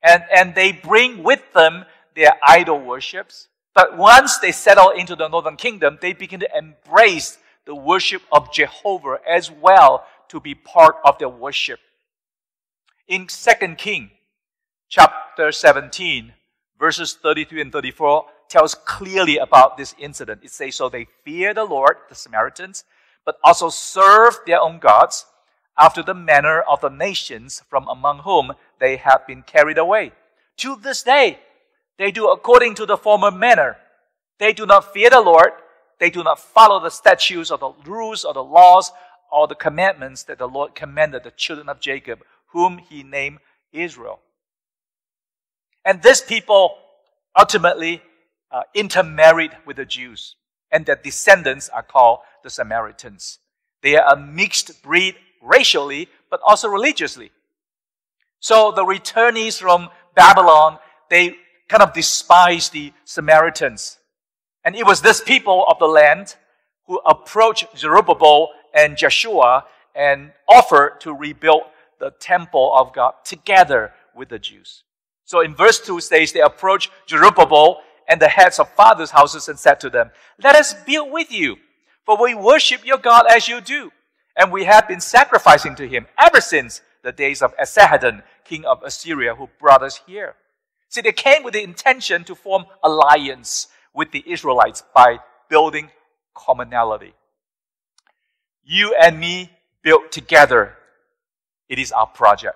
And, 0.03 0.23
and 0.33 0.55
they 0.55 0.71
bring 0.71 1.23
with 1.23 1.41
them 1.53 1.85
their 2.15 2.33
idol 2.47 2.79
worships. 2.79 3.47
But 3.73 3.97
once 3.97 4.37
they 4.37 4.51
settle 4.51 4.89
into 4.89 5.15
the 5.15 5.27
northern 5.27 5.57
kingdom, 5.57 5.97
they 6.01 6.13
begin 6.13 6.39
to 6.39 6.57
embrace 6.57 7.37
the 7.65 7.75
worship 7.75 8.21
of 8.31 8.51
Jehovah 8.51 9.19
as 9.27 9.51
well 9.51 10.05
to 10.31 10.39
be 10.39 10.55
part 10.55 10.95
of 11.05 11.17
their 11.19 11.29
worship. 11.29 11.79
In 13.07 13.27
2 13.27 13.75
King 13.75 14.11
chapter 14.89 15.51
17, 15.51 16.33
verses 16.79 17.13
33 17.13 17.61
and 17.61 17.71
34 17.71 18.25
tells 18.49 18.75
clearly 18.75 19.37
about 19.37 19.77
this 19.77 19.93
incident. 19.99 20.41
It 20.43 20.51
says, 20.51 20.75
So 20.75 20.89
they 20.89 21.07
fear 21.23 21.53
the 21.53 21.65
Lord, 21.65 21.97
the 22.09 22.15
Samaritans, 22.15 22.85
but 23.25 23.35
also 23.43 23.69
serve 23.69 24.39
their 24.45 24.61
own 24.61 24.79
gods 24.79 25.25
after 25.77 26.01
the 26.01 26.13
manner 26.13 26.61
of 26.61 26.81
the 26.81 26.89
nations 26.89 27.61
from 27.69 27.87
among 27.87 28.19
whom 28.19 28.53
they 28.79 28.97
have 28.97 29.27
been 29.27 29.43
carried 29.43 29.77
away. 29.77 30.11
To 30.57 30.75
this 30.75 31.03
day, 31.03 31.39
They 31.97 32.09
do 32.09 32.29
according 32.29 32.73
to 32.75 32.87
the 32.87 32.97
former 32.97 33.29
manner. 33.29 33.77
They 34.39 34.53
do 34.53 34.65
not 34.65 34.91
fear 34.91 35.11
the 35.11 35.21
Lord. 35.21 35.51
They 35.99 36.09
do 36.09 36.23
not 36.23 36.39
follow 36.39 36.79
the 36.79 36.89
statutes 36.89 37.51
or 37.51 37.59
the 37.59 37.73
rules 37.85 38.25
or 38.25 38.33
the 38.33 38.43
laws 38.43 38.91
or 39.31 39.47
the 39.47 39.55
commandments 39.55 40.23
that 40.23 40.37
the 40.37 40.47
Lord 40.47 40.75
commanded 40.75 41.23
the 41.23 41.31
children 41.31 41.69
of 41.69 41.79
Jacob, 41.79 42.23
whom 42.47 42.77
he 42.77 43.03
named 43.03 43.39
Israel. 43.71 44.19
And 45.85 46.01
this 46.01 46.21
people 46.21 46.75
ultimately 47.37 48.01
uh, 48.51 48.63
intermarried 48.73 49.51
with 49.65 49.77
the 49.77 49.85
Jews, 49.85 50.35
and 50.71 50.85
their 50.85 50.95
descendants 50.95 51.69
are 51.69 51.83
called 51.83 52.19
the 52.43 52.49
Samaritans. 52.49 53.39
They 53.81 53.97
are 53.97 54.13
a 54.13 54.19
mixed 54.19 54.83
breed 54.83 55.15
racially, 55.41 56.09
but 56.29 56.41
also 56.45 56.67
religiously. 56.67 57.31
So 58.39 58.71
the 58.71 58.83
returnees 58.83 59.59
from 59.59 59.89
Babylon, 60.15 60.77
they 61.09 61.35
kind 61.67 61.83
of 61.83 61.93
despise 61.93 62.69
the 62.69 62.91
Samaritans. 63.05 63.97
And 64.63 64.75
it 64.75 64.85
was 64.85 65.01
this 65.01 65.21
people 65.21 65.65
of 65.67 65.79
the 65.79 65.87
land 65.87 66.35
who 66.87 66.99
approached 67.05 67.65
Zerubbabel 67.77 68.49
and 68.73 68.97
Joshua 68.97 69.65
and 69.95 70.31
offered 70.47 71.01
to 71.01 71.13
rebuild 71.13 71.63
the 71.99 72.11
temple 72.11 72.73
of 72.75 72.93
God 72.93 73.13
together 73.23 73.93
with 74.15 74.29
the 74.29 74.39
Jews. 74.39 74.83
So 75.25 75.41
in 75.41 75.55
verse 75.55 75.79
2 75.79 75.99
says, 75.99 76.31
they 76.31 76.41
approached 76.41 76.91
Zerubbabel 77.09 77.81
and 78.07 78.21
the 78.21 78.27
heads 78.27 78.59
of 78.59 78.69
fathers' 78.69 79.11
houses 79.11 79.47
and 79.47 79.57
said 79.57 79.79
to 79.81 79.89
them, 79.89 80.11
Let 80.43 80.55
us 80.55 80.73
build 80.73 81.11
with 81.11 81.31
you, 81.31 81.57
for 82.05 82.21
we 82.21 82.33
worship 82.33 82.85
your 82.85 82.97
God 82.97 83.25
as 83.29 83.47
you 83.47 83.61
do. 83.61 83.91
And 84.35 84.51
we 84.51 84.63
have 84.65 84.87
been 84.87 85.01
sacrificing 85.01 85.75
to 85.75 85.87
him 85.87 86.07
ever 86.19 86.41
since 86.41 86.81
the 87.03 87.11
days 87.11 87.41
of 87.41 87.55
Esarhaddon, 87.57 88.23
king 88.43 88.65
of 88.65 88.83
Assyria, 88.83 89.35
who 89.35 89.49
brought 89.59 89.83
us 89.83 90.01
here. 90.05 90.35
See, 90.89 91.01
they 91.01 91.11
came 91.11 91.43
with 91.43 91.53
the 91.53 91.63
intention 91.63 92.23
to 92.25 92.35
form 92.35 92.65
alliance 92.83 93.67
with 93.93 94.11
the 94.11 94.23
Israelites 94.25 94.83
by 94.93 95.19
building 95.49 95.89
commonality. 96.33 97.13
You 98.71 98.95
and 98.95 99.19
me 99.19 99.51
built 99.83 100.13
together. 100.13 100.77
It 101.67 101.77
is 101.77 101.91
our 101.91 102.07
project. 102.07 102.55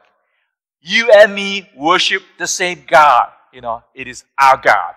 You 0.79 1.11
and 1.11 1.35
me 1.35 1.69
worship 1.75 2.23
the 2.37 2.47
same 2.47 2.85
God. 2.87 3.31
You 3.51 3.59
know, 3.59 3.83
it 3.93 4.07
is 4.07 4.23
our 4.39 4.55
God. 4.55 4.93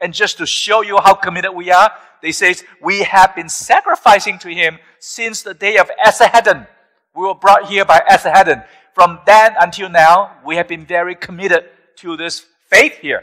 And 0.00 0.12
just 0.12 0.38
to 0.38 0.46
show 0.46 0.82
you 0.82 0.98
how 0.98 1.14
committed 1.14 1.54
we 1.54 1.70
are, 1.70 1.92
they 2.20 2.32
say, 2.32 2.56
we 2.82 3.04
have 3.04 3.36
been 3.36 3.48
sacrificing 3.48 4.40
to 4.40 4.48
him 4.48 4.80
since 4.98 5.42
the 5.42 5.54
day 5.54 5.76
of 5.78 5.88
Esarhaddon. 6.04 6.66
We 7.14 7.24
were 7.24 7.36
brought 7.36 7.68
here 7.68 7.84
by 7.84 8.02
Esarhaddon. 8.10 8.64
From 8.92 9.20
then 9.24 9.54
until 9.60 9.88
now, 9.88 10.32
we 10.44 10.56
have 10.56 10.66
been 10.66 10.84
very 10.84 11.14
committed 11.14 11.66
to 11.98 12.16
this 12.16 12.44
faith 12.68 12.98
here. 12.98 13.22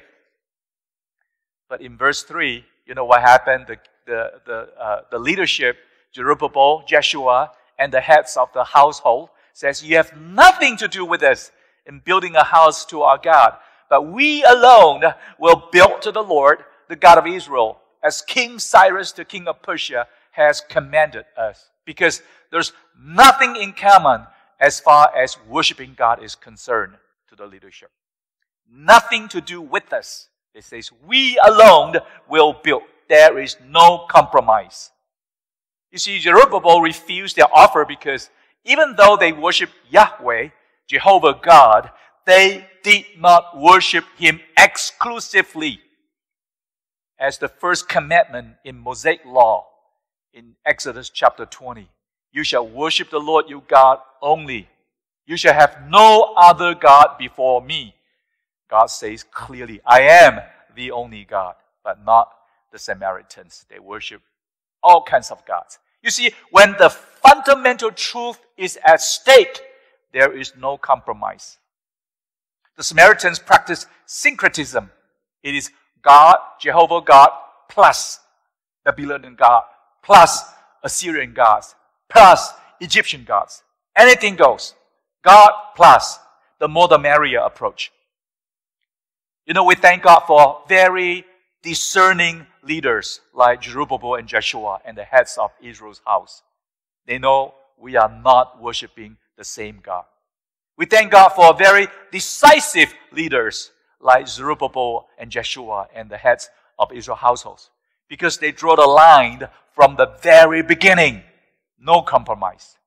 But 1.67 1.81
in 1.81 1.97
verse 1.97 2.23
3, 2.23 2.63
you 2.85 2.95
know 2.95 3.03
what 3.03 3.19
happened? 3.19 3.65
The, 3.67 3.77
the, 4.05 4.31
the, 4.45 4.81
uh, 4.81 5.01
the 5.11 5.19
leadership, 5.19 5.75
Zerubbabel, 6.15 6.83
Joshua, 6.87 7.51
and 7.79 7.91
the 7.91 8.01
heads 8.01 8.37
of 8.37 8.49
the 8.53 8.63
household 8.63 9.29
says, 9.53 9.83
You 9.83 9.97
have 9.97 10.15
nothing 10.17 10.77
to 10.77 10.87
do 10.87 11.05
with 11.05 11.23
us 11.23 11.51
in 11.85 11.99
building 11.99 12.35
a 12.35 12.43
house 12.43 12.85
to 12.85 13.01
our 13.01 13.17
God, 13.17 13.57
but 13.89 14.03
we 14.07 14.43
alone 14.43 15.03
will 15.39 15.69
build 15.71 16.01
to 16.03 16.11
the 16.11 16.23
Lord, 16.23 16.63
the 16.89 16.95
God 16.95 17.17
of 17.17 17.27
Israel, 17.27 17.79
as 18.01 18.21
King 18.21 18.59
Cyrus, 18.59 19.11
the 19.11 19.25
king 19.25 19.47
of 19.47 19.61
Persia, 19.61 20.07
has 20.31 20.61
commanded 20.61 21.25
us. 21.37 21.69
Because 21.85 22.21
there's 22.51 22.73
nothing 22.99 23.55
in 23.55 23.73
common 23.73 24.25
as 24.59 24.79
far 24.79 25.15
as 25.15 25.37
worshiping 25.47 25.93
God 25.97 26.23
is 26.23 26.35
concerned 26.35 26.93
to 27.29 27.35
the 27.35 27.45
leadership. 27.45 27.91
Nothing 28.71 29.27
to 29.29 29.41
do 29.41 29.61
with 29.61 29.91
us. 29.93 30.29
It 30.53 30.63
says, 30.63 30.91
we 31.05 31.37
alone 31.43 31.97
will 32.29 32.53
build. 32.63 32.83
There 33.09 33.39
is 33.39 33.57
no 33.67 34.05
compromise. 34.09 34.91
You 35.93 35.99
see, 35.99 36.19
Zerubbabel 36.19 36.81
refused 36.81 37.35
their 37.35 37.55
offer 37.55 37.85
because 37.85 38.31
even 38.65 38.95
though 38.97 39.15
they 39.15 39.31
worship 39.31 39.69
Yahweh, 39.91 40.49
Jehovah 40.87 41.39
God, 41.39 41.91
they 42.25 42.67
did 42.81 43.05
not 43.19 43.57
worship 43.57 44.03
Him 44.17 44.41
exclusively. 44.57 45.79
As 47.19 47.37
the 47.37 47.47
first 47.47 47.87
commandment 47.87 48.55
in 48.65 48.79
Mosaic 48.79 49.21
law 49.23 49.67
in 50.33 50.55
Exodus 50.65 51.09
chapter 51.09 51.45
20. 51.45 51.87
You 52.31 52.43
shall 52.43 52.67
worship 52.67 53.11
the 53.11 53.19
Lord 53.19 53.47
your 53.47 53.61
God 53.67 53.99
only. 54.21 54.67
You 55.27 55.37
shall 55.37 55.53
have 55.53 55.77
no 55.87 56.33
other 56.35 56.73
God 56.73 57.17
before 57.19 57.61
me. 57.61 57.93
God 58.67 58.87
says 58.87 59.23
clearly, 59.23 59.79
I 59.85 60.01
am 60.01 60.39
the 60.75 60.89
only 60.89 61.23
God, 61.23 61.53
but 61.83 62.03
not 62.03 62.33
the 62.71 62.79
Samaritans. 62.79 63.65
They 63.69 63.77
worship 63.77 64.23
all 64.81 65.03
kinds 65.03 65.29
of 65.29 65.45
gods. 65.45 65.77
You 66.03 66.11
see, 66.11 66.31
when 66.51 66.75
the 66.77 66.89
fundamental 66.89 67.91
truth 67.91 68.39
is 68.57 68.77
at 68.85 69.01
stake, 69.01 69.61
there 70.11 70.37
is 70.37 70.53
no 70.59 70.77
compromise. 70.77 71.57
The 72.75 72.83
Samaritans 72.83 73.39
practice 73.39 73.87
syncretism. 74.05 74.91
It 75.41 75.55
is 75.55 75.71
God, 76.01 76.37
Jehovah 76.59 77.01
God, 77.01 77.29
plus 77.69 78.19
the 78.83 78.91
Babylonian 78.91 79.35
God, 79.35 79.63
plus 80.03 80.43
Assyrian 80.83 81.33
gods, 81.33 81.75
plus 82.09 82.51
Egyptian 82.81 83.23
gods. 83.23 83.63
Anything 83.95 84.35
goes. 84.35 84.75
God 85.23 85.51
plus 85.75 86.19
the 86.59 86.67
more 86.67 86.87
the 86.87 86.99
merrier 86.99 87.39
approach. 87.39 87.91
You 89.45 89.53
know, 89.53 89.63
we 89.63 89.75
thank 89.75 90.03
God 90.03 90.21
for 90.21 90.63
very 90.67 91.25
discerning 91.61 92.45
leaders 92.63 93.21
like 93.33 93.63
Zerubbabel 93.63 94.15
and 94.15 94.27
Joshua 94.27 94.79
and 94.85 94.97
the 94.97 95.03
heads 95.03 95.37
of 95.37 95.51
Israel's 95.61 96.01
house. 96.05 96.41
They 97.05 97.19
know 97.19 97.55
we 97.77 97.95
are 97.95 98.09
not 98.09 98.61
worshiping 98.61 99.17
the 99.37 99.43
same 99.43 99.79
God. 99.83 100.05
We 100.77 100.85
thank 100.85 101.11
God 101.11 101.29
for 101.29 101.53
very 101.53 101.87
decisive 102.11 102.93
leaders 103.11 103.71
like 103.99 104.27
Zerubbabel 104.27 105.07
and 105.17 105.29
Joshua 105.29 105.87
and 105.93 106.09
the 106.09 106.17
heads 106.17 106.49
of 106.79 106.91
Israel 106.91 107.17
households 107.17 107.69
because 108.09 108.37
they 108.37 108.51
draw 108.51 108.75
the 108.75 108.87
line 108.87 109.47
from 109.73 109.95
the 109.95 110.17
very 110.21 110.61
beginning. 110.61 111.23
No 111.79 112.01
compromise. 112.01 112.77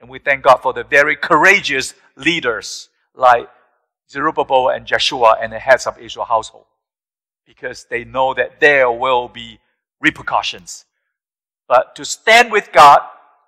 And 0.00 0.08
we 0.10 0.18
thank 0.18 0.42
God 0.42 0.56
for 0.56 0.72
the 0.72 0.84
very 0.84 1.16
courageous 1.16 1.94
leaders 2.16 2.88
like 3.14 3.48
Zerubbabel 4.10 4.70
and 4.70 4.86
Joshua 4.86 5.36
and 5.40 5.52
the 5.52 5.58
heads 5.58 5.86
of 5.86 5.98
Israel 5.98 6.26
household 6.26 6.66
because 7.46 7.86
they 7.90 8.04
know 8.04 8.34
that 8.34 8.60
there 8.60 8.90
will 8.90 9.28
be 9.28 9.58
repercussions. 10.00 10.84
But 11.68 11.94
to 11.96 12.04
stand 12.04 12.52
with 12.52 12.72
God 12.72 13.00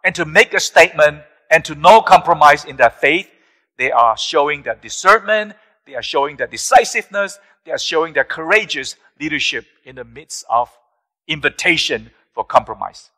and 0.04 0.14
to 0.14 0.24
make 0.24 0.54
a 0.54 0.60
statement 0.60 1.22
and 1.50 1.64
to 1.64 1.74
no 1.74 2.00
compromise 2.00 2.64
in 2.64 2.76
their 2.76 2.90
faith, 2.90 3.28
they 3.78 3.90
are 3.90 4.16
showing 4.16 4.62
their 4.62 4.74
discernment, 4.74 5.54
they 5.86 5.94
are 5.94 6.02
showing 6.02 6.36
their 6.36 6.46
decisiveness, 6.46 7.38
they 7.64 7.72
are 7.72 7.78
showing 7.78 8.14
their 8.14 8.24
courageous 8.24 8.96
leadership 9.20 9.66
in 9.84 9.96
the 9.96 10.04
midst 10.04 10.44
of 10.48 10.70
invitation 11.28 12.10
for 12.32 12.44
compromise. 12.44 13.10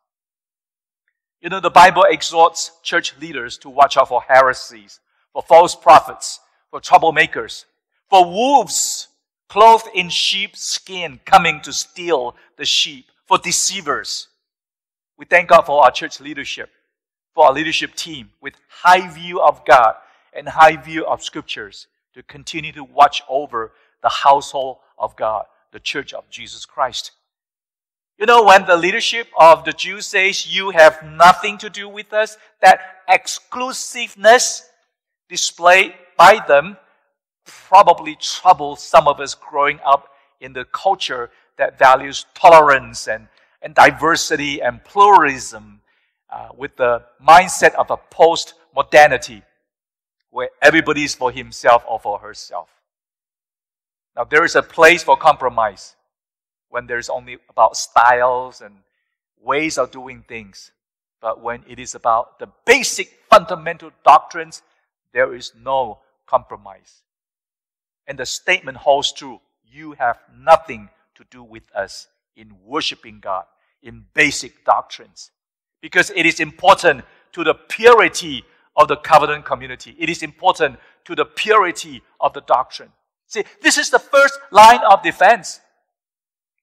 You 1.41 1.49
know, 1.49 1.59
the 1.59 1.69
Bible 1.69 2.03
exhorts 2.09 2.71
church 2.83 3.15
leaders 3.19 3.57
to 3.59 3.69
watch 3.69 3.95
out 3.95 4.09
for 4.09 4.21
heresies, 4.21 4.99
for 5.31 5.41
false 5.41 5.75
prophets, 5.75 6.39
for 6.69 6.81
troublemakers, 6.81 7.65
for 8.09 8.25
wolves 8.25 9.07
clothed 9.49 9.89
in 9.93 10.09
sheep's 10.09 10.63
skin 10.63 11.19
coming 11.25 11.59
to 11.61 11.73
steal 11.73 12.35
the 12.57 12.65
sheep, 12.65 13.05
for 13.25 13.37
deceivers. 13.37 14.27
We 15.17 15.25
thank 15.25 15.49
God 15.49 15.63
for 15.63 15.83
our 15.83 15.91
church 15.91 16.19
leadership, 16.19 16.69
for 17.35 17.45
our 17.45 17.53
leadership 17.53 17.93
team 17.95 18.29
with 18.41 18.53
high 18.69 19.09
view 19.09 19.41
of 19.41 19.65
God 19.65 19.95
and 20.33 20.47
high 20.47 20.77
view 20.77 21.05
of 21.05 21.23
scriptures 21.23 21.87
to 22.13 22.23
continue 22.23 22.71
to 22.71 22.83
watch 22.83 23.21
over 23.29 23.73
the 24.01 24.09
household 24.09 24.77
of 24.97 25.15
God, 25.15 25.45
the 25.71 25.79
church 25.79 26.13
of 26.13 26.29
Jesus 26.29 26.65
Christ. 26.65 27.11
You 28.17 28.25
know, 28.25 28.43
when 28.43 28.65
the 28.65 28.75
leadership 28.75 29.27
of 29.39 29.63
the 29.63 29.71
Jews 29.71 30.07
says, 30.07 30.53
You 30.53 30.71
have 30.71 31.03
nothing 31.03 31.57
to 31.59 31.69
do 31.69 31.87
with 31.87 32.13
us, 32.13 32.37
that 32.61 32.81
exclusiveness 33.07 34.67
displayed 35.29 35.93
by 36.17 36.43
them 36.47 36.77
probably 37.49 38.15
troubled 38.15 38.79
some 38.79 39.07
of 39.07 39.19
us 39.19 39.35
growing 39.35 39.79
up 39.85 40.13
in 40.39 40.53
the 40.53 40.65
culture 40.65 41.29
that 41.57 41.77
values 41.77 42.25
tolerance 42.33 43.07
and, 43.07 43.27
and 43.61 43.75
diversity 43.75 44.61
and 44.61 44.83
pluralism 44.83 45.81
uh, 46.29 46.49
with 46.55 46.75
the 46.77 47.03
mindset 47.25 47.73
of 47.75 47.91
a 47.91 47.97
post 47.97 48.53
modernity 48.75 49.43
where 50.31 50.49
everybody 50.61 51.03
is 51.03 51.15
for 51.15 51.31
himself 51.31 51.83
or 51.87 51.99
for 51.99 52.19
herself. 52.19 52.69
Now, 54.15 54.23
there 54.23 54.45
is 54.45 54.55
a 54.55 54.61
place 54.61 55.03
for 55.03 55.17
compromise 55.17 55.95
when 56.69 56.85
there's 56.87 57.09
only 57.09 57.37
about 57.49 57.75
styles 57.75 58.61
and 58.61 58.75
ways 59.41 59.77
of 59.77 59.91
doing 59.91 60.23
things. 60.27 60.71
But 61.21 61.41
when 61.41 61.63
it 61.67 61.79
is 61.79 61.95
about 61.95 62.39
the 62.39 62.47
basic 62.65 63.19
fundamental 63.29 63.91
doctrines, 64.05 64.61
there 65.13 65.33
is 65.33 65.53
no 65.61 65.99
compromise. 66.25 67.01
And 68.09 68.17
the 68.17 68.25
statement 68.25 68.77
holds 68.77 69.13
true. 69.13 69.39
you 69.71 69.91
have 69.93 70.17
nothing 70.35 70.89
to 71.13 71.23
do 71.29 71.43
with 71.43 71.63
us 71.75 72.07
in 72.35 72.55
worshiping 72.65 73.19
God, 73.21 73.45
in 73.83 74.05
basic 74.15 74.65
doctrines. 74.65 75.29
Because 75.79 76.11
it 76.15 76.25
is 76.25 76.39
important 76.39 77.05
to 77.33 77.43
the 77.43 77.53
purity 77.53 78.43
of 78.75 78.87
the 78.87 78.97
covenant 78.97 79.45
community. 79.45 79.95
It 79.99 80.09
is 80.09 80.23
important 80.23 80.79
to 81.05 81.15
the 81.15 81.25
purity 81.25 82.01
of 82.19 82.33
the 82.33 82.41
doctrine. 82.41 82.89
See, 83.27 83.43
this 83.61 83.77
is 83.77 83.91
the 83.91 83.99
first 83.99 84.39
line 84.49 84.79
of 84.89 85.03
defense. 85.03 85.59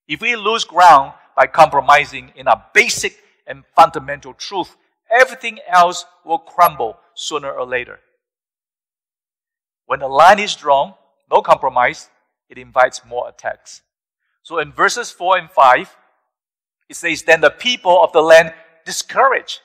If 0.09 0.21
we 0.21 0.35
lose 0.35 0.65
ground 0.65 1.13
by 1.37 1.47
compromising 1.47 2.33
in 2.35 2.49
a 2.49 2.65
basic 2.75 3.23
and 3.47 3.63
fundamental 3.77 4.35
truth, 4.35 4.77
everything 5.09 5.61
else 5.69 6.07
will 6.25 6.39
crumble 6.39 6.99
sooner 7.15 7.53
or 7.53 7.65
later. 7.65 8.01
When 9.87 10.01
the 10.01 10.09
line 10.09 10.41
is 10.41 10.57
drawn, 10.57 10.95
no 11.31 11.43
compromise, 11.43 12.11
it 12.49 12.59
invites 12.59 13.03
more 13.05 13.29
attacks. 13.29 13.83
So 14.43 14.59
in 14.59 14.73
verses 14.73 15.11
4 15.11 15.39
and 15.39 15.51
5, 15.51 15.97
it 16.89 16.97
says, 16.97 17.23
Then 17.23 17.41
the 17.41 17.51
people 17.51 18.03
of 18.03 18.13
the 18.13 18.23
land 18.23 18.55
discourage 18.85 19.61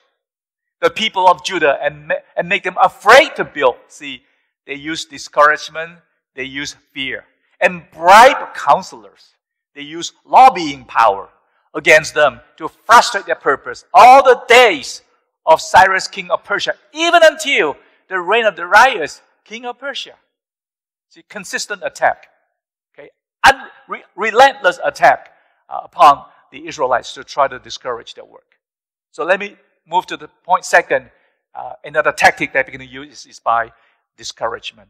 the 0.82 0.89
people 0.89 1.27
of 1.27 1.46
Judah 1.46 1.77
and, 1.82 2.12
and 2.36 2.50
make 2.50 2.63
them 2.63 2.77
afraid 2.82 3.36
to 3.36 3.46
build. 3.46 3.75
See, 3.88 4.24
they 4.65 4.74
use 4.75 5.06
discouragement, 5.06 6.00
they 6.36 6.44
use 6.44 6.75
fear, 6.94 7.25
and 7.60 7.84
bribe 7.91 8.56
counselors. 8.56 9.36
They 9.75 9.84
use 9.84 10.13
lobbying 10.25 10.86
power 10.86 11.30
against 11.74 12.13
them 12.13 12.41
to 12.58 12.68
frustrate 12.68 13.25
their 13.25 13.36
purpose 13.36 13.86
all 13.94 14.24
the 14.24 14.41
days 14.48 15.01
of 15.46 15.62
Cyrus, 15.62 16.08
king 16.08 16.30
of 16.30 16.44
Persia, 16.44 16.74
even 16.94 17.22
until 17.24 17.77
the 18.10 18.20
reign 18.20 18.46
of 18.46 18.56
Darius, 18.56 19.22
king 19.46 19.65
of 19.65 19.80
Persia. 19.80 20.15
See, 21.12 21.25
consistent 21.27 21.82
attack, 21.84 22.27
okay, 22.94 23.10
Unre- 23.46 24.03
relentless 24.15 24.80
attack 24.82 25.34
uh, 25.70 25.82
upon 25.84 26.24
the 26.53 26.65
Israelites 26.65 27.13
to 27.15 27.25
try 27.25 27.50
to 27.50 27.60
discourage 27.60 28.13
their 28.13 28.24
work. 28.24 28.56
So 29.12 29.25
let 29.25 29.38
me 29.38 29.58
move 29.86 30.06
to 30.06 30.15
the 30.15 30.30
point 30.46 30.63
second. 30.63 31.12
Uh, 31.53 31.74
another 31.84 32.13
tactic 32.13 32.53
that 32.53 32.65
we're 32.65 32.77
going 32.77 32.88
to 32.88 32.94
use 32.94 33.12
is, 33.12 33.25
is 33.25 33.39
by 33.39 33.74
discouragement. 34.15 34.88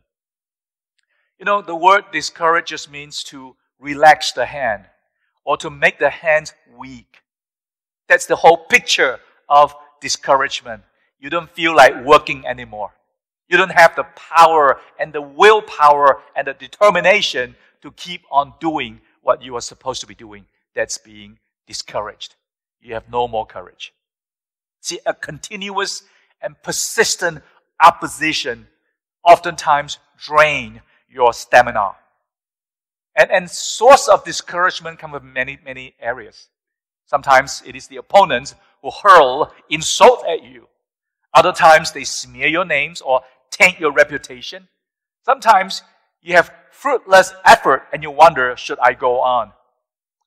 You 1.40 1.46
know, 1.46 1.64
the 1.64 1.76
word 1.76 2.04
discourage 2.12 2.68
just 2.68 2.92
means 2.92 3.24
to 3.24 3.56
relax 3.80 4.32
the 4.32 4.46
hand 4.46 4.86
or 5.44 5.58
to 5.58 5.72
make 5.72 5.98
the 5.98 6.12
hands 6.12 6.54
weak. 6.78 7.24
That's 8.08 8.28
the 8.28 8.36
whole 8.36 8.58
picture 8.58 9.20
of 9.50 9.74
discouragement. 10.02 10.84
You 11.20 11.32
don't 11.32 11.50
feel 11.50 11.76
like 11.76 12.06
working 12.06 12.46
anymore. 12.46 12.92
You 13.52 13.58
don't 13.58 13.74
have 13.74 13.98
the 13.98 14.06
power 14.16 14.80
and 14.98 15.12
the 15.12 15.22
willpower 15.22 16.22
and 16.38 16.48
the 16.48 16.54
determination 16.54 17.58
to 17.82 17.92
keep 17.92 18.22
on 18.32 18.54
doing 18.62 19.02
what 19.22 19.44
you 19.44 19.58
are 19.58 19.62
supposed 19.62 20.00
to 20.00 20.08
be 20.08 20.16
doing. 20.16 20.46
That's 20.74 20.98
being 20.98 21.38
discouraged. 21.68 22.36
You 22.80 22.94
have 22.94 23.12
no 23.12 23.28
more 23.28 23.46
courage. 23.46 23.94
See, 24.80 25.00
a 25.06 25.14
continuous 25.14 26.04
and 26.42 26.56
persistent 26.64 27.44
opposition 27.84 28.68
oftentimes 29.22 30.00
drain 30.18 30.82
your 31.10 31.34
stamina. 31.34 31.96
And, 33.18 33.30
and 33.32 33.52
source 33.52 34.08
of 34.08 34.24
discouragement 34.24 34.98
come 34.98 35.12
from 35.12 35.34
many, 35.34 35.60
many 35.66 35.94
areas. 36.00 36.48
Sometimes 37.06 37.62
it 37.66 37.76
is 37.76 37.88
the 37.88 37.98
opponents 37.98 38.56
who 38.82 38.92
hurl 39.04 39.54
insult 39.70 40.24
at 40.26 40.42
you. 40.42 40.70
Other 41.34 41.52
times 41.52 41.92
they 41.92 42.06
smear 42.06 42.48
your 42.48 42.66
names 42.66 43.02
or 43.02 43.22
taint 43.52 43.80
your 43.80 43.92
reputation. 43.92 44.68
Sometimes 45.24 45.84
you 46.22 46.36
have 46.36 46.52
fruitless 46.72 47.34
effort 47.46 47.84
and 47.94 48.02
you 48.02 48.10
wonder, 48.10 48.56
should 48.58 48.80
I 48.80 48.94
go 48.94 49.20
on? 49.22 49.52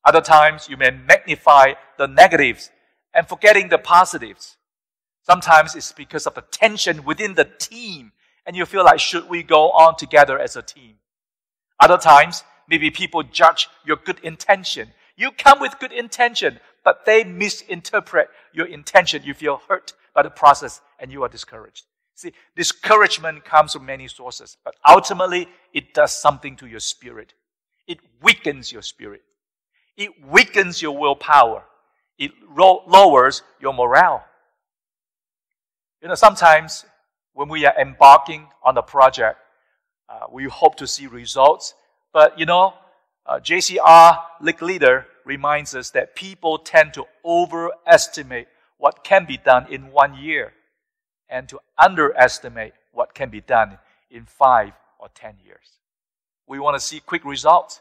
Other 0.05 0.21
times 0.21 0.69
you 0.69 0.77
may 0.77 0.91
magnify 0.91 1.75
the 1.99 2.07
negatives 2.07 2.71
and 3.15 3.27
forgetting 3.27 3.69
the 3.69 3.79
positives. 3.79 4.57
Sometimes 5.23 5.75
it's 5.75 5.93
because 5.93 6.27
of 6.27 6.35
the 6.35 6.45
tension 6.51 7.05
within 7.05 7.35
the 7.35 7.45
team 7.45 8.13
and 8.47 8.55
you 8.55 8.67
feel 8.67 8.85
like, 8.85 9.01
should 9.01 9.29
we 9.29 9.43
go 9.43 9.71
on 9.71 9.97
together 9.97 10.39
as 10.39 10.55
a 10.55 10.63
team? 10.63 10.97
Other 11.81 11.97
times, 11.97 12.45
maybe 12.69 12.91
people 12.91 13.23
judge 13.23 13.69
your 13.85 13.97
good 13.97 14.19
intention. 14.21 14.91
You 15.17 15.31
come 15.31 15.61
with 15.61 15.79
good 15.79 15.93
intention, 15.93 16.61
but 16.85 17.07
they 17.07 17.25
misinterpret 17.25 18.29
your 18.53 18.67
intention. 18.67 19.23
You 19.25 19.33
feel 19.33 19.63
hurt 19.69 19.95
by 20.15 20.23
the 20.23 20.31
process 20.31 20.83
and 20.99 21.11
you 21.11 21.23
are 21.23 21.29
discouraged. 21.29 21.87
See, 22.15 22.33
discouragement 22.55 23.45
comes 23.45 23.73
from 23.73 23.87
many 23.87 24.07
sources, 24.07 24.57
but 24.65 24.77
ultimately 24.89 25.49
it 25.73 25.95
does 25.95 26.17
something 26.17 26.57
to 26.57 26.67
your 26.67 26.81
spirit. 26.81 27.35
It 27.89 27.99
weakens 28.23 28.71
your 28.71 28.83
spirit. 28.83 29.23
It 29.97 30.11
weakens 30.25 30.81
your 30.81 30.97
willpower. 30.97 31.65
It 32.19 32.31
lowers 32.57 33.43
your 33.61 33.75
morale. 33.75 34.25
You 36.01 36.09
know, 36.09 36.15
sometimes 36.15 36.85
when 37.33 37.49
we 37.49 37.67
are 37.67 37.75
embarking 37.79 38.47
on 38.63 38.79
a 38.79 38.83
project, 38.83 39.39
uh, 40.09 40.27
we 40.31 40.45
hope 40.45 40.77
to 40.77 40.87
see 40.87 41.09
results. 41.09 41.75
But 42.13 42.39
you 42.39 42.47
know, 42.47 42.75
uh, 43.27 43.41
JCR 43.41 44.23
League 44.41 44.63
Leader 44.63 45.07
reminds 45.25 45.75
us 45.75 45.91
that 45.91 46.15
people 46.15 46.59
tend 46.59 46.95
to 46.95 47.07
overestimate 47.25 48.47
what 48.79 49.03
can 49.03 49.25
be 49.25 49.37
done 49.37 49.67
in 49.73 49.91
one 49.91 50.15
year 50.15 50.53
and 51.35 51.49
to 51.49 51.59
underestimate 51.77 52.75
what 52.93 53.13
can 53.13 53.29
be 53.29 53.41
done 53.41 53.77
in 54.09 54.25
five 54.25 54.73
or 55.01 55.09
ten 55.17 55.35
years. 55.45 55.81
We 56.47 56.61
want 56.61 56.77
to 56.77 56.81
see 56.81 57.01
quick 57.01 57.25
results. 57.25 57.81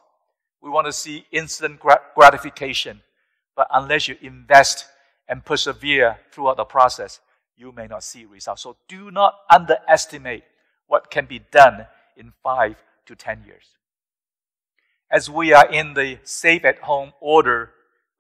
We 0.60 0.72
want 0.72 0.88
to 0.88 0.92
see 0.92 1.28
instant 1.32 1.80
gratification. 2.16 3.02
But 3.56 3.68
unless 3.72 4.08
you 4.08 4.18
invest 4.24 4.88
and 5.30 5.46
persevere 5.46 6.18
throughout 6.32 6.58
the 6.58 6.66
process, 6.66 7.20
you 7.56 7.72
may 7.72 7.86
not 7.86 8.04
see 8.04 8.26
results. 8.26 8.64
So 8.64 8.76
do 8.88 9.12
not 9.12 9.36
underestimate 9.52 10.46
what 10.88 11.12
can 11.12 11.28
be 11.28 11.40
done 11.52 11.86
in 12.18 12.34
five 12.42 12.76
to 13.06 13.16
ten 13.16 13.44
years. 13.46 13.66
As 15.12 15.30
we 15.30 15.54
are 15.54 15.70
in 15.70 15.94
the 15.94 16.18
safe 16.24 16.66
at 16.66 16.80
home 16.80 17.14
order, 17.22 17.70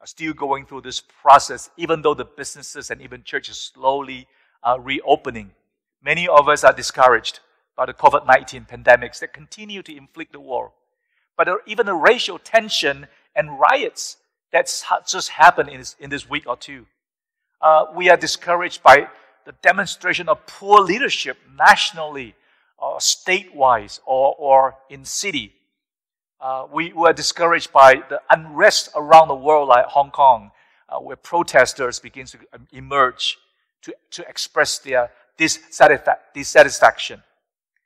still 0.06 0.34
going 0.34 0.67
through 0.67 0.82
this 0.82 1.02
process, 1.02 1.72
even 1.76 2.04
though 2.04 2.13
the 2.13 2.26
businesses 2.26 2.91
and 2.91 3.02
even 3.02 3.24
churches 3.24 3.58
slowly 3.58 4.28
are 4.63 4.80
reopening, 4.80 5.52
many 6.04 6.28
of 6.28 6.47
us 6.47 6.63
are 6.63 6.73
discouraged 6.73 7.39
by 7.76 7.86
the 7.86 7.93
COVID 7.93 8.26
19 8.28 8.65
pandemics 8.65 9.19
that 9.19 9.34
continue 9.34 9.82
to 9.82 9.95
inflict 9.95 10.32
the 10.32 10.39
war. 10.39 10.71
But 11.36 11.49
even 11.65 11.86
the 11.86 11.95
racial 11.95 12.38
tension 12.38 13.08
and 13.36 13.60
riots 13.60 14.17
that's 14.54 14.86
just 15.08 15.30
happened 15.30 15.69
in 15.69 15.80
this, 15.80 15.95
in 15.99 16.10
this 16.12 16.30
week 16.30 16.43
or 16.45 16.56
two. 16.56 16.86
Uh, 17.60 17.86
we 17.95 18.10
are 18.10 18.17
discouraged 18.17 18.84
by 18.84 19.08
the 19.45 19.54
demonstration 19.63 20.30
of 20.30 20.45
poor 20.45 20.80
leadership 20.80 21.38
nationally, 21.58 22.36
or 22.78 22.97
statewide, 22.99 23.99
or, 24.06 24.36
or 24.38 24.76
in 24.89 25.04
city. 25.04 25.54
Uh, 26.39 26.67
we 26.71 26.93
were 26.93 27.13
discouraged 27.13 27.71
by 27.73 27.95
the 28.10 28.21
unrest 28.30 28.89
around 28.95 29.28
the 29.28 29.36
world, 29.36 29.69
like 29.69 29.86
Hong 29.86 30.12
Kong, 30.12 30.52
uh, 30.88 30.99
where 30.99 31.15
protesters 31.15 31.99
begin 31.99 32.28
to 32.28 32.38
um, 32.54 32.67
emerge 32.71 33.38
to, 33.84 33.93
to 34.12 34.28
express 34.28 34.80
their 34.80 35.12
dissatisfaction. 35.38 37.22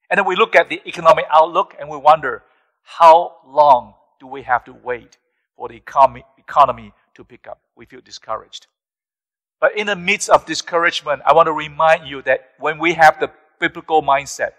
And 0.10 0.18
then 0.18 0.26
we 0.26 0.36
look 0.36 0.56
at 0.56 0.70
the 0.70 0.82
economic 0.86 1.26
outlook 1.32 1.76
and 1.80 1.90
we 1.90 1.98
wonder, 1.98 2.44
how 2.84 3.38
long 3.46 3.94
do 4.20 4.28
we 4.28 4.44
have 4.44 4.64
to 4.66 4.74
wait 4.74 5.18
for 5.56 5.68
the 5.68 5.76
economy, 5.76 6.24
economy 6.38 6.94
to 7.16 7.24
pick 7.24 7.48
up? 7.48 7.60
We 7.76 7.86
feel 7.86 8.02
discouraged. 8.02 8.68
But 9.60 9.78
in 9.78 9.88
the 9.88 9.96
midst 9.96 10.30
of 10.30 10.46
discouragement, 10.46 11.22
I 11.26 11.34
want 11.34 11.48
to 11.48 11.54
remind 11.54 12.08
you 12.08 12.22
that 12.24 12.52
when 12.60 12.80
we 12.80 12.94
have 12.94 13.20
the 13.20 13.32
biblical 13.60 14.02
mindset, 14.04 14.52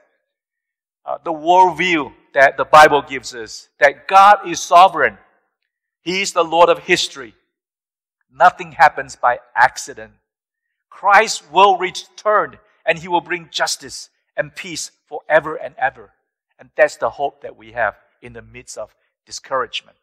uh, 1.06 1.18
the 1.24 1.32
worldview 1.32 2.12
that 2.34 2.56
the 2.56 2.64
Bible 2.64 3.02
gives 3.02 3.34
us, 3.34 3.68
that 3.78 4.08
God 4.08 4.46
is 4.46 4.60
sovereign, 4.60 5.16
He 6.02 6.20
is 6.20 6.32
the 6.32 6.44
Lord 6.44 6.68
of 6.68 6.80
history. 6.80 7.34
Nothing 8.30 8.72
happens 8.72 9.16
by 9.16 9.38
accident. 9.54 10.12
Christ 10.90 11.50
will 11.52 11.76
return 11.78 12.58
and 12.84 12.98
He 12.98 13.08
will 13.08 13.20
bring 13.20 13.48
justice 13.50 14.10
and 14.36 14.54
peace 14.54 14.90
forever 15.06 15.56
and 15.56 15.74
ever. 15.78 16.12
And 16.58 16.70
that's 16.76 16.96
the 16.96 17.10
hope 17.10 17.42
that 17.42 17.56
we 17.56 17.72
have 17.72 17.96
in 18.22 18.32
the 18.32 18.42
midst 18.42 18.78
of 18.78 18.94
discouragement. 19.26 19.96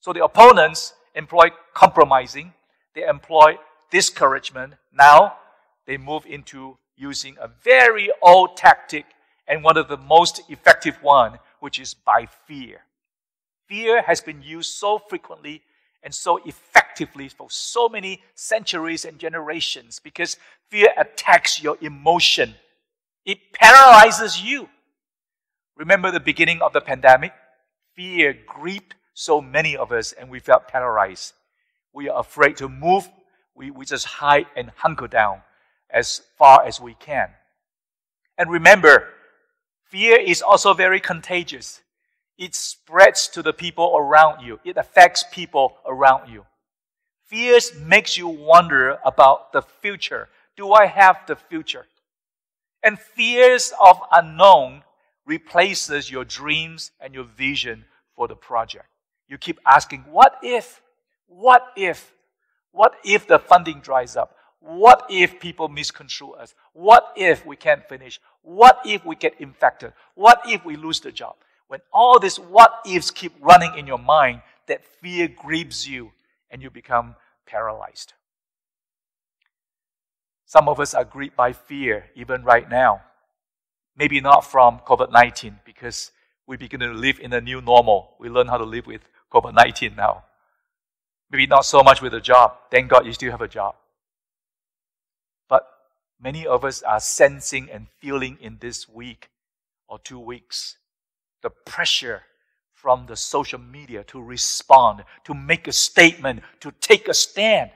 So 0.00 0.12
the 0.12 0.24
opponents 0.24 0.94
employ 1.14 1.48
compromising, 1.74 2.52
they 2.94 3.04
employ 3.04 3.56
discouragement. 3.90 4.74
Now 4.92 5.36
they 5.86 5.96
move 5.96 6.26
into 6.26 6.78
using 6.96 7.36
a 7.40 7.48
very 7.48 8.10
old 8.22 8.56
tactic 8.56 9.06
and 9.48 9.62
one 9.62 9.76
of 9.76 9.88
the 9.88 9.96
most 9.96 10.42
effective 10.48 10.96
one, 11.02 11.38
which 11.60 11.78
is 11.78 11.94
by 11.94 12.26
fear. 12.46 12.80
Fear 13.66 14.02
has 14.02 14.20
been 14.20 14.42
used 14.42 14.74
so 14.74 14.98
frequently 14.98 15.62
and 16.06 16.14
so 16.14 16.40
effectively 16.46 17.28
for 17.28 17.50
so 17.50 17.88
many 17.88 18.22
centuries 18.34 19.04
and 19.04 19.18
generations 19.18 19.98
because 19.98 20.38
fear 20.70 20.88
attacks 20.96 21.62
your 21.62 21.76
emotion. 21.82 22.54
It 23.26 23.52
paralyzes 23.52 24.40
you. 24.40 24.70
Remember 25.76 26.10
the 26.10 26.20
beginning 26.20 26.62
of 26.62 26.72
the 26.72 26.80
pandemic? 26.80 27.32
fear 27.96 28.36
gripped 28.46 28.94
so 29.14 29.40
many 29.40 29.76
of 29.76 29.90
us 29.90 30.12
and 30.12 30.28
we 30.28 30.38
felt 30.38 30.68
paralyzed. 30.68 31.32
We 31.92 32.08
are 32.08 32.20
afraid 32.20 32.58
to 32.58 32.68
move. 32.68 33.08
We, 33.54 33.70
we 33.70 33.86
just 33.86 34.04
hide 34.04 34.46
and 34.54 34.70
hunker 34.76 35.08
down 35.08 35.40
as 35.90 36.20
far 36.36 36.62
as 36.64 36.78
we 36.78 36.94
can. 36.94 37.30
And 38.36 38.50
remember, 38.50 39.08
fear 39.88 40.20
is 40.20 40.42
also 40.42 40.74
very 40.74 41.00
contagious. 41.00 41.80
It 42.38 42.54
spreads 42.54 43.28
to 43.28 43.42
the 43.42 43.52
people 43.52 43.94
around 43.96 44.44
you. 44.44 44.60
It 44.64 44.76
affects 44.76 45.24
people 45.30 45.78
around 45.86 46.30
you. 46.30 46.44
Fears 47.26 47.72
makes 47.74 48.16
you 48.16 48.28
wonder 48.28 48.98
about 49.04 49.52
the 49.52 49.62
future. 49.62 50.28
Do 50.56 50.72
I 50.72 50.86
have 50.86 51.18
the 51.26 51.36
future? 51.36 51.86
And 52.82 52.98
fears 52.98 53.72
of 53.80 53.98
unknown 54.12 54.82
replaces 55.24 56.10
your 56.10 56.24
dreams 56.24 56.92
and 57.00 57.14
your 57.14 57.24
vision 57.24 57.84
for 58.14 58.28
the 58.28 58.36
project. 58.36 58.86
You 59.28 59.38
keep 59.38 59.58
asking, 59.66 60.04
what 60.08 60.38
if? 60.42 60.82
What 61.26 61.72
if? 61.76 62.12
What 62.70 62.94
if 63.04 63.26
the 63.26 63.38
funding 63.38 63.80
dries 63.80 64.16
up? 64.16 64.36
What 64.60 65.06
if 65.10 65.40
people 65.40 65.68
misconstrue 65.68 66.32
us? 66.32 66.54
What 66.72 67.12
if 67.16 67.44
we 67.44 67.56
can't 67.56 67.86
finish? 67.88 68.20
What 68.42 68.80
if 68.84 69.04
we 69.04 69.16
get 69.16 69.40
infected? 69.40 69.92
What 70.14 70.42
if 70.46 70.64
we 70.64 70.76
lose 70.76 71.00
the 71.00 71.12
job? 71.12 71.36
When 71.68 71.80
all 71.92 72.18
these 72.18 72.38
what 72.38 72.80
ifs 72.86 73.10
keep 73.10 73.32
running 73.40 73.76
in 73.76 73.86
your 73.86 73.98
mind, 73.98 74.42
that 74.66 74.84
fear 74.84 75.28
grips 75.28 75.86
you 75.86 76.12
and 76.50 76.62
you 76.62 76.70
become 76.70 77.16
paralyzed. 77.46 78.12
Some 80.44 80.68
of 80.68 80.78
us 80.78 80.94
are 80.94 81.04
gripped 81.04 81.36
by 81.36 81.52
fear 81.52 82.06
even 82.14 82.44
right 82.44 82.68
now. 82.68 83.02
Maybe 83.96 84.20
not 84.20 84.44
from 84.44 84.80
COVID 84.80 85.10
19 85.10 85.60
because 85.64 86.12
we 86.46 86.56
begin 86.56 86.80
to 86.80 86.88
live 86.88 87.18
in 87.18 87.32
a 87.32 87.40
new 87.40 87.60
normal. 87.60 88.14
We 88.20 88.28
learn 88.28 88.46
how 88.46 88.58
to 88.58 88.64
live 88.64 88.86
with 88.86 89.02
COVID 89.32 89.54
19 89.54 89.96
now. 89.96 90.24
Maybe 91.30 91.46
not 91.46 91.64
so 91.64 91.82
much 91.82 92.00
with 92.00 92.14
a 92.14 92.20
job. 92.20 92.52
Thank 92.70 92.90
God 92.90 93.04
you 93.06 93.12
still 93.12 93.32
have 93.32 93.40
a 93.40 93.48
job. 93.48 93.74
But 95.48 95.66
many 96.20 96.46
of 96.46 96.64
us 96.64 96.82
are 96.82 97.00
sensing 97.00 97.68
and 97.70 97.88
feeling 97.98 98.38
in 98.40 98.58
this 98.60 98.88
week 98.88 99.30
or 99.88 99.98
two 99.98 100.20
weeks 100.20 100.76
the 101.46 101.50
pressure 101.50 102.22
from 102.74 103.06
the 103.06 103.14
social 103.14 103.60
media 103.60 104.02
to 104.02 104.20
respond, 104.20 105.04
to 105.22 105.32
make 105.32 105.68
a 105.68 105.72
statement, 105.72 106.42
to 106.58 106.72
take 106.80 107.06
a 107.06 107.14
stand. 107.14 107.70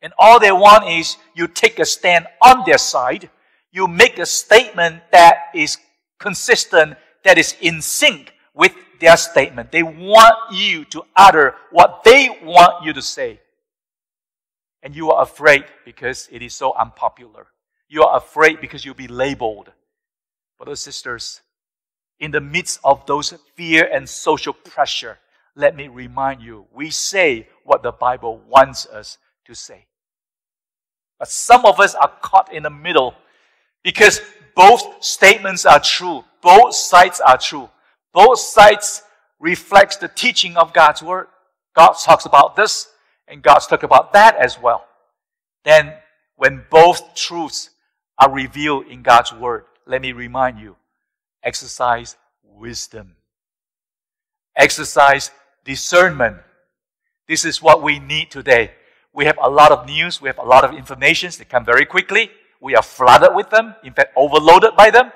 And 0.00 0.12
all 0.16 0.38
they 0.38 0.52
want 0.52 0.88
is 0.88 1.16
you 1.34 1.48
take 1.48 1.80
a 1.80 1.84
stand 1.84 2.28
on 2.40 2.62
their 2.64 2.78
side, 2.78 3.28
you 3.72 3.88
make 3.88 4.20
a 4.20 4.26
statement 4.26 5.02
that 5.10 5.46
is 5.52 5.78
consistent, 6.20 6.96
that 7.24 7.38
is 7.38 7.56
in 7.60 7.82
sync 7.82 8.32
with 8.54 8.72
their 9.00 9.16
statement. 9.16 9.72
They 9.72 9.82
want 9.82 10.52
you 10.52 10.84
to 10.84 11.02
utter 11.16 11.56
what 11.72 12.04
they 12.04 12.38
want 12.40 12.84
you 12.84 12.92
to 12.92 13.02
say. 13.02 13.40
And 14.80 14.94
you 14.94 15.10
are 15.10 15.24
afraid 15.24 15.64
because 15.84 16.28
it 16.30 16.40
is 16.40 16.54
so 16.54 16.72
unpopular. 16.74 17.48
You 17.88 18.04
are 18.04 18.16
afraid 18.16 18.60
because 18.60 18.84
you'll 18.84 18.94
be 18.94 19.08
labeled. 19.08 19.72
Brothers 20.56 20.86
and 20.86 20.94
sisters, 20.94 21.40
in 22.20 22.30
the 22.30 22.40
midst 22.40 22.80
of 22.84 23.04
those 23.06 23.34
fear 23.54 23.88
and 23.92 24.08
social 24.08 24.52
pressure, 24.52 25.18
let 25.56 25.76
me 25.76 25.88
remind 25.88 26.42
you, 26.42 26.66
we 26.72 26.90
say 26.90 27.48
what 27.64 27.82
the 27.82 27.92
Bible 27.92 28.40
wants 28.48 28.86
us 28.86 29.18
to 29.46 29.54
say. 29.54 29.86
But 31.18 31.28
some 31.28 31.64
of 31.64 31.78
us 31.80 31.94
are 31.94 32.12
caught 32.20 32.52
in 32.52 32.64
the 32.64 32.70
middle 32.70 33.14
because 33.82 34.20
both 34.54 35.02
statements 35.04 35.64
are 35.64 35.80
true. 35.80 36.24
Both 36.42 36.74
sides 36.74 37.20
are 37.20 37.38
true. 37.38 37.70
Both 38.12 38.40
sides 38.40 39.02
reflects 39.38 39.96
the 39.96 40.08
teaching 40.08 40.56
of 40.56 40.72
God's 40.72 41.02
word. 41.02 41.28
God 41.74 41.92
talks 41.92 42.26
about 42.26 42.56
this 42.56 42.88
and 43.28 43.42
God 43.42 43.58
talks 43.58 43.84
about 43.84 44.12
that 44.12 44.36
as 44.36 44.60
well. 44.60 44.86
Then 45.64 45.94
when 46.36 46.64
both 46.70 47.14
truths 47.14 47.70
are 48.18 48.30
revealed 48.30 48.86
in 48.86 49.02
God's 49.02 49.32
word, 49.32 49.64
let 49.86 50.02
me 50.02 50.12
remind 50.12 50.58
you, 50.58 50.76
exercise 51.44 52.16
wisdom. 52.42 53.16
Exercise 54.56 55.30
discernment. 55.64 56.38
This 57.28 57.44
is 57.44 57.62
what 57.62 57.82
we 57.82 57.98
need 57.98 58.30
today. 58.30 58.72
We 59.12 59.26
have 59.26 59.38
a 59.40 59.48
lot 59.48 59.70
of 59.70 59.86
news, 59.86 60.20
we 60.20 60.28
have 60.28 60.38
a 60.38 60.44
lot 60.44 60.64
of 60.64 60.74
information, 60.74 61.30
they 61.38 61.44
come 61.44 61.64
very 61.64 61.84
quickly. 61.84 62.30
We 62.60 62.74
are 62.74 62.82
flooded 62.82 63.34
with 63.34 63.50
them, 63.50 63.74
in 63.84 63.92
fact, 63.92 64.12
overloaded 64.16 64.74
by 64.74 64.90
them. 64.90 65.12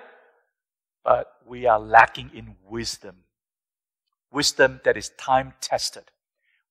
But 1.02 1.32
we 1.46 1.66
are 1.66 1.80
lacking 1.80 2.30
in 2.34 2.56
wisdom. 2.68 3.16
Wisdom 4.30 4.80
that 4.84 4.96
is 4.96 5.10
time 5.16 5.54
tested. 5.60 6.04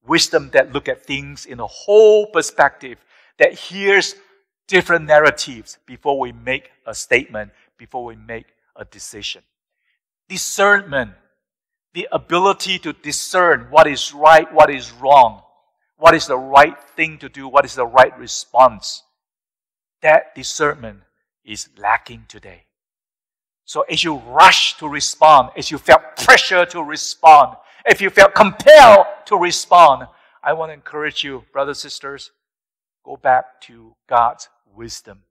Wisdom 0.06 0.52
that 0.52 0.72
look 0.72 0.88
at 0.88 1.04
things 1.06 1.46
in 1.46 1.60
a 1.60 1.68
whole 1.68 2.28
perspective, 2.28 2.98
that 3.40 3.54
hears 3.54 4.16
different 4.68 5.06
narratives 5.06 5.78
before 5.86 6.20
we 6.20 6.32
make 6.32 6.72
a 6.86 6.94
statement, 6.94 7.52
before 7.78 8.06
we 8.06 8.16
make 8.16 8.46
a 8.78 8.86
decision. 8.86 9.42
Discernment, 10.30 11.12
the 11.94 12.08
ability 12.12 12.80
to 12.80 12.94
discern 12.94 13.68
what 13.70 13.88
is 13.88 14.14
right, 14.14 14.52
what 14.54 14.70
is 14.70 14.92
wrong, 14.92 15.42
what 15.98 16.14
is 16.14 16.28
the 16.28 16.38
right 16.38 16.80
thing 16.96 17.18
to 17.20 17.30
do, 17.30 17.48
what 17.48 17.66
is 17.66 17.76
the 17.76 17.86
right 17.86 18.18
response. 18.20 19.04
That 20.02 20.36
discernment 20.36 21.00
is 21.44 21.70
lacking 21.78 22.26
today. 22.28 22.66
So 23.66 23.82
as 23.82 24.04
you 24.04 24.16
rush 24.18 24.78
to 24.78 24.88
respond, 24.88 25.50
as 25.58 25.72
you 25.72 25.78
felt 25.78 26.02
pressure 26.18 26.66
to 26.68 26.84
respond, 26.84 27.58
if 27.86 28.00
you 28.02 28.10
felt 28.10 28.36
compelled 28.36 29.08
to 29.26 29.36
respond, 29.38 30.08
I 30.44 30.54
want 30.54 30.70
to 30.70 30.74
encourage 30.74 31.24
you, 31.24 31.44
brothers, 31.52 31.84
and 31.84 31.92
sisters, 31.92 32.32
go 33.04 33.18
back 33.18 33.60
to 33.62 33.96
God's 34.08 34.50
wisdom. 34.76 35.24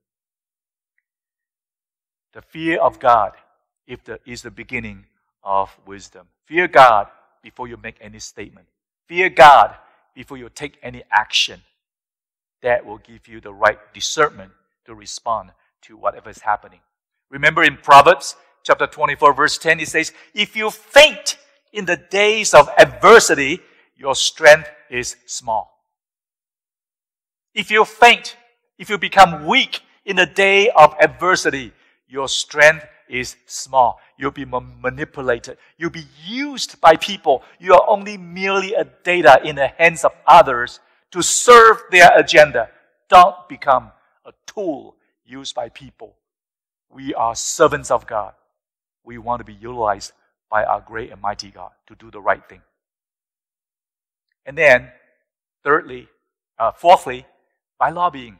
The 2.37 2.43
fear 2.43 2.79
of 2.79 2.99
God 2.99 3.31
the, 3.87 4.19
is 4.23 4.43
the 4.43 4.51
beginning 4.51 5.05
of 5.43 5.75
wisdom. 5.87 6.27
Fear 6.45 6.67
God 6.67 7.07
before 7.41 7.67
you 7.67 7.77
make 7.77 7.97
any 7.99 8.19
statement. 8.19 8.67
Fear 9.07 9.29
God 9.29 9.73
before 10.13 10.37
you 10.37 10.47
take 10.53 10.77
any 10.83 11.01
action. 11.11 11.61
That 12.61 12.85
will 12.85 12.99
give 12.99 13.27
you 13.27 13.41
the 13.41 13.51
right 13.51 13.79
discernment 13.91 14.51
to 14.85 14.93
respond 14.93 15.49
to 15.85 15.97
whatever 15.97 16.29
is 16.29 16.41
happening. 16.41 16.81
Remember 17.31 17.63
in 17.63 17.75
Proverbs 17.75 18.35
chapter 18.61 18.85
24, 18.85 19.33
verse 19.33 19.57
10, 19.57 19.79
it 19.79 19.87
says, 19.87 20.13
If 20.35 20.55
you 20.55 20.69
faint 20.69 21.39
in 21.73 21.85
the 21.85 21.97
days 21.97 22.53
of 22.53 22.69
adversity, 22.77 23.61
your 23.95 24.13
strength 24.13 24.69
is 24.91 25.15
small. 25.25 25.71
If 27.55 27.71
you 27.71 27.83
faint, 27.83 28.37
if 28.77 28.91
you 28.91 28.99
become 28.99 29.47
weak 29.47 29.81
in 30.05 30.17
the 30.17 30.27
day 30.27 30.69
of 30.69 30.93
adversity, 31.01 31.73
your 32.07 32.27
strength 32.27 32.85
is 33.09 33.35
small. 33.45 33.99
You'll 34.17 34.31
be 34.31 34.45
manipulated. 34.45 35.57
You'll 35.77 35.89
be 35.89 36.07
used 36.25 36.79
by 36.81 36.95
people. 36.95 37.43
You 37.59 37.73
are 37.73 37.85
only 37.87 38.17
merely 38.17 38.73
a 38.73 38.85
data 39.03 39.39
in 39.43 39.55
the 39.55 39.67
hands 39.67 40.03
of 40.03 40.11
others 40.25 40.79
to 41.11 41.21
serve 41.21 41.77
their 41.91 42.09
agenda. 42.17 42.69
Don't 43.09 43.35
become 43.47 43.91
a 44.25 44.33
tool 44.45 44.95
used 45.25 45.55
by 45.55 45.69
people 45.69 46.15
we 46.89 47.13
are 47.13 47.35
servants 47.35 47.91
of 47.91 48.07
God. 48.07 48.33
We 49.03 49.17
want 49.17 49.39
to 49.39 49.45
be 49.45 49.53
utilized 49.53 50.13
by 50.49 50.63
our 50.63 50.81
great 50.81 51.11
and 51.11 51.21
mighty 51.21 51.49
God 51.49 51.71
to 51.87 51.95
do 51.95 52.11
the 52.11 52.21
right 52.21 52.41
thing. 52.47 52.61
And 54.45 54.57
then, 54.57 54.89
thirdly, 55.63 56.07
uh, 56.57 56.71
fourthly, 56.71 57.25
by 57.79 57.89
lobbying. 57.89 58.39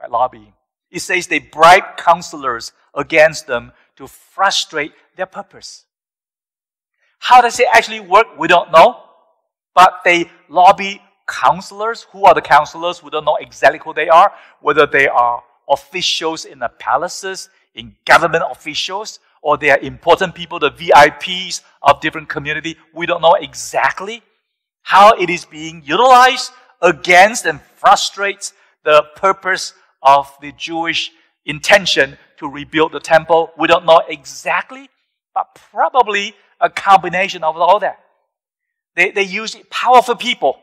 By 0.00 0.06
lobbying. 0.06 0.54
It 0.90 1.00
says 1.00 1.26
they 1.26 1.38
bribe 1.38 1.96
counselors 1.96 2.72
against 2.94 3.46
them 3.46 3.72
to 3.96 4.06
frustrate 4.06 4.92
their 5.16 5.26
purpose. 5.26 5.84
How 7.18 7.40
does 7.40 7.58
it 7.60 7.68
actually 7.72 8.00
work? 8.00 8.38
We 8.38 8.48
don't 8.48 8.72
know. 8.72 9.04
But 9.74 10.00
they 10.04 10.30
lobby 10.48 11.00
counselors. 11.26 12.02
Who 12.12 12.24
are 12.24 12.34
the 12.34 12.42
counselors? 12.42 13.02
We 13.02 13.10
don't 13.10 13.24
know 13.24 13.36
exactly 13.36 13.80
who 13.82 13.94
they 13.94 14.08
are. 14.08 14.32
Whether 14.60 14.86
they 14.86 15.08
are 15.08 15.42
officials 15.68 16.44
in 16.44 16.58
the 16.58 16.68
palaces, 16.68 17.48
in 17.74 17.94
government 18.04 18.44
officials 18.50 19.20
or 19.42 19.56
they 19.56 19.70
are 19.70 19.78
important 19.78 20.34
people, 20.34 20.58
the 20.58 20.70
VIPs 20.70 21.62
of 21.82 22.00
different 22.00 22.28
community. 22.28 22.76
We 22.94 23.06
don't 23.06 23.22
know 23.22 23.34
exactly 23.34 24.22
how 24.82 25.12
it 25.12 25.30
is 25.30 25.44
being 25.44 25.82
utilized 25.84 26.52
against 26.80 27.46
and 27.46 27.60
frustrates 27.76 28.52
the 28.84 29.04
purpose 29.16 29.74
of 30.02 30.32
the 30.40 30.52
Jewish 30.52 31.12
intention 31.44 32.18
to 32.38 32.48
rebuild 32.48 32.92
the 32.92 33.00
temple. 33.00 33.50
We 33.58 33.68
don't 33.68 33.84
know 33.84 34.02
exactly, 34.08 34.88
but 35.34 35.58
probably 35.70 36.34
a 36.60 36.70
combination 36.70 37.44
of 37.44 37.56
all 37.56 37.80
that. 37.80 38.00
They, 38.94 39.10
they 39.10 39.22
use 39.22 39.56
powerful 39.70 40.16
people 40.16 40.58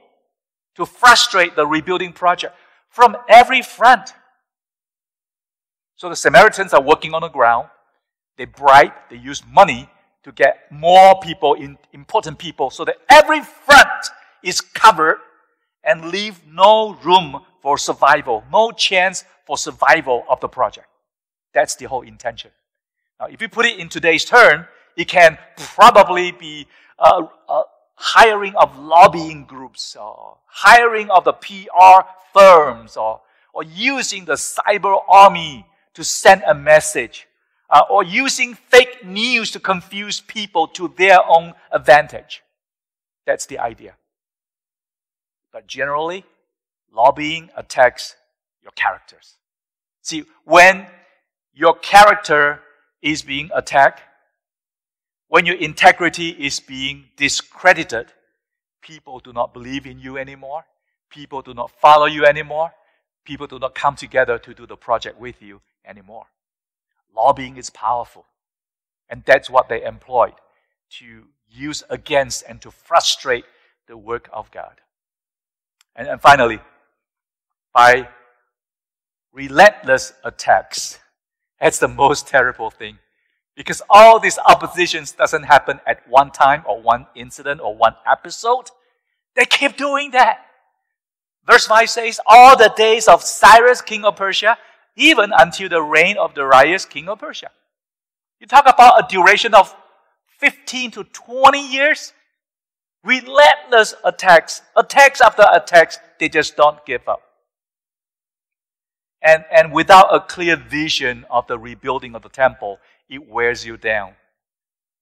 to 0.76 0.86
frustrate 0.86 1.56
the 1.56 1.66
rebuilding 1.66 2.14
project 2.14 2.56
from 2.90 3.18
every 3.28 3.62
front. 3.62 4.14
So 5.96 6.10
the 6.10 6.16
Samaritans 6.16 6.74
are 6.74 6.82
working 6.82 7.14
on 7.14 7.22
the 7.22 7.30
ground. 7.30 7.68
They 8.38 8.46
bribe, 8.46 8.94
they 9.10 9.18
use 9.18 9.44
money 9.52 9.90
to 10.24 10.32
get 10.32 10.72
more 10.72 11.20
people, 11.20 11.56
in, 11.56 11.78
important 11.92 12.38
people, 12.38 12.70
so 12.70 12.86
that 12.86 12.96
every 13.10 13.42
front 13.42 13.90
is 14.44 14.62
covered 14.62 15.18
and 15.84 16.06
leave 16.06 16.42
no 16.48 16.96
room 17.04 17.42
for 17.62 17.78
survival, 17.78 18.44
no 18.52 18.72
chance 18.72 19.26
for 19.50 19.58
survival 19.58 20.24
of 20.30 20.40
the 20.42 20.48
project. 20.48 20.86
That's 21.56 21.76
the 21.76 21.86
whole 21.86 22.04
intention. 22.04 22.52
Now, 23.20 23.26
if 23.26 23.42
you 23.42 23.50
put 23.50 23.66
it 23.66 23.80
in 23.80 23.90
today's 23.90 24.24
term, 24.24 24.68
it 24.96 25.08
can 25.08 25.40
probably 25.58 26.32
be 26.32 26.68
uh, 27.00 27.26
uh, 27.48 27.64
hiring 27.96 28.54
of 28.58 28.78
lobbying 28.78 29.46
groups, 29.46 29.96
or 29.96 30.38
hiring 30.46 31.10
of 31.10 31.24
the 31.24 31.34
PR 31.34 32.06
firms, 32.32 32.96
or, 32.96 33.22
or 33.52 33.64
using 33.64 34.26
the 34.26 34.34
cyber 34.34 35.02
army 35.10 35.66
to 35.96 36.04
send 36.04 36.44
a 36.46 36.54
message, 36.54 37.28
uh, 37.72 37.82
or 37.90 38.04
using 38.04 38.54
fake 38.54 39.04
news 39.04 39.50
to 39.50 39.60
confuse 39.60 40.22
people 40.22 40.68
to 40.68 40.94
their 40.96 41.28
own 41.28 41.56
advantage. 41.72 42.44
That's 43.26 43.48
the 43.48 43.58
idea. 43.58 43.96
But 45.52 45.66
generally, 45.66 46.24
lobbying 46.94 47.50
attacks 47.58 48.16
your 48.62 48.74
characters. 48.74 49.39
See, 50.10 50.26
when 50.44 50.88
your 51.54 51.76
character 51.76 52.62
is 53.00 53.22
being 53.22 53.52
attacked, 53.54 54.02
when 55.28 55.46
your 55.46 55.58
integrity 55.58 56.30
is 56.30 56.60
being 56.60 57.06
discredited, 57.16 58.08
people 58.82 59.20
do 59.20 59.32
not 59.32 59.54
believe 59.54 59.86
in 59.86 60.00
you 60.00 60.18
anymore. 60.18 60.66
People 61.12 61.44
do 61.44 61.54
not 61.54 61.70
follow 61.80 62.08
you 62.08 62.26
anymore. 62.26 62.72
People 63.24 63.46
do 63.46 63.60
not 63.60 63.76
come 63.76 63.96
together 63.96 64.40
to 64.40 64.52
do 64.56 64.66
the 64.66 64.76
project 64.76 65.20
with 65.20 65.44
you 65.44 65.62
anymore. 65.86 66.26
Lobbying 67.16 67.58
is 67.58 67.70
powerful. 67.70 68.26
And 69.10 69.22
that's 69.28 69.48
what 69.48 69.70
they 69.70 69.84
employed 69.84 70.34
to 70.98 71.26
use 71.48 71.84
against 71.88 72.44
and 72.50 72.60
to 72.64 72.72
frustrate 72.72 73.46
the 73.88 73.96
work 73.96 74.28
of 74.34 74.50
God. 74.50 74.82
And, 75.96 76.08
and 76.08 76.20
finally, 76.20 76.60
by 77.76 78.10
relentless 79.34 80.14
attacks, 80.24 81.00
that's 81.60 81.80
the 81.80 81.88
most 81.88 82.28
terrible 82.28 82.70
thing. 82.70 83.00
Because 83.56 83.82
all 83.90 84.20
these 84.20 84.40
oppositions 84.48 85.12
doesn't 85.12 85.44
happen 85.44 85.82
at 85.86 86.08
one 86.08 86.32
time 86.32 86.64
or 86.66 86.82
one 86.82 87.08
incident 87.16 87.60
or 87.60 87.76
one 87.76 87.96
episode. 88.10 88.70
They 89.36 89.46
keep 89.46 89.76
doing 89.76 90.12
that. 90.12 90.46
Verse 91.46 91.68
5 91.68 91.90
says, 91.90 92.20
All 92.26 92.58
the 92.58 92.74
days 92.78 93.08
of 93.08 93.24
Cyrus, 93.24 93.82
king 93.82 94.06
of 94.06 94.16
Persia, 94.16 94.58
even 94.96 95.32
until 95.38 95.68
the 95.68 95.82
reign 95.82 96.18
of 96.18 96.34
Darius, 96.34 96.86
king 96.86 97.10
of 97.10 97.20
Persia. 97.20 97.50
You 98.40 98.48
talk 98.48 98.66
about 98.68 99.00
a 99.00 99.08
duration 99.10 99.54
of 99.54 99.76
15 100.38 100.92
to 100.92 101.04
20 101.04 101.72
years. 101.72 102.14
Relentless 103.04 103.96
attacks, 104.04 104.62
attacks 104.76 105.22
after 105.22 105.44
attacks, 105.52 106.00
they 106.20 106.30
just 106.30 106.56
don't 106.56 106.86
give 106.86 107.08
up. 107.08 107.22
And, 109.22 109.44
and 109.52 109.74
without 109.74 110.14
a 110.14 110.22
clear 110.22 110.56
vision 110.56 111.26
of 111.30 111.48
the 111.48 111.60
rebuilding 111.60 112.16
of 112.16 112.22
the 112.22 112.30
temple, 112.30 112.80
it 113.10 113.28
wears 113.28 113.66
you 113.66 113.76
down. 113.76 114.14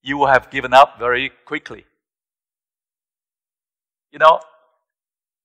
You 0.02 0.18
will 0.18 0.28
have 0.28 0.50
given 0.50 0.74
up 0.74 0.98
very 0.98 1.32
quickly. 1.46 1.86
You 4.12 4.20
know, 4.20 4.40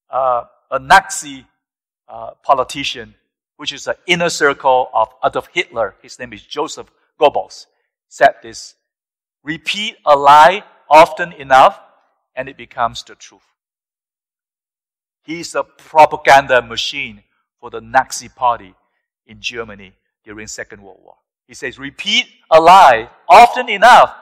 uh, 0.08 0.44
a 0.70 0.78
Nazi 0.78 1.46
uh, 2.08 2.30
politician, 2.42 3.14
which 3.56 3.72
is 3.72 3.84
the 3.84 3.96
inner 4.06 4.30
circle 4.30 4.88
of 4.94 5.08
Adolf 5.24 5.48
Hitler, 5.52 5.96
his 6.00 6.18
name 6.18 6.32
is 6.32 6.42
Joseph 6.42 6.90
Goebbels, 7.20 7.66
said 8.08 8.34
this 8.42 8.74
Repeat 9.42 9.96
a 10.06 10.16
lie 10.16 10.62
often 10.88 11.32
enough, 11.32 11.80
and 12.34 12.48
it 12.48 12.56
becomes 12.56 13.02
the 13.02 13.14
truth. 13.14 13.42
He's 15.24 15.54
a 15.54 15.62
propaganda 15.64 16.62
machine 16.62 17.22
for 17.62 17.70
the 17.70 17.80
Nazi 17.80 18.28
party 18.28 18.74
in 19.24 19.40
Germany 19.40 19.94
during 20.24 20.48
Second 20.48 20.82
World 20.82 20.98
War. 21.00 21.14
He 21.46 21.54
says, 21.54 21.78
repeat 21.78 22.26
a 22.50 22.60
lie 22.60 23.08
often 23.28 23.68
enough, 23.68 24.12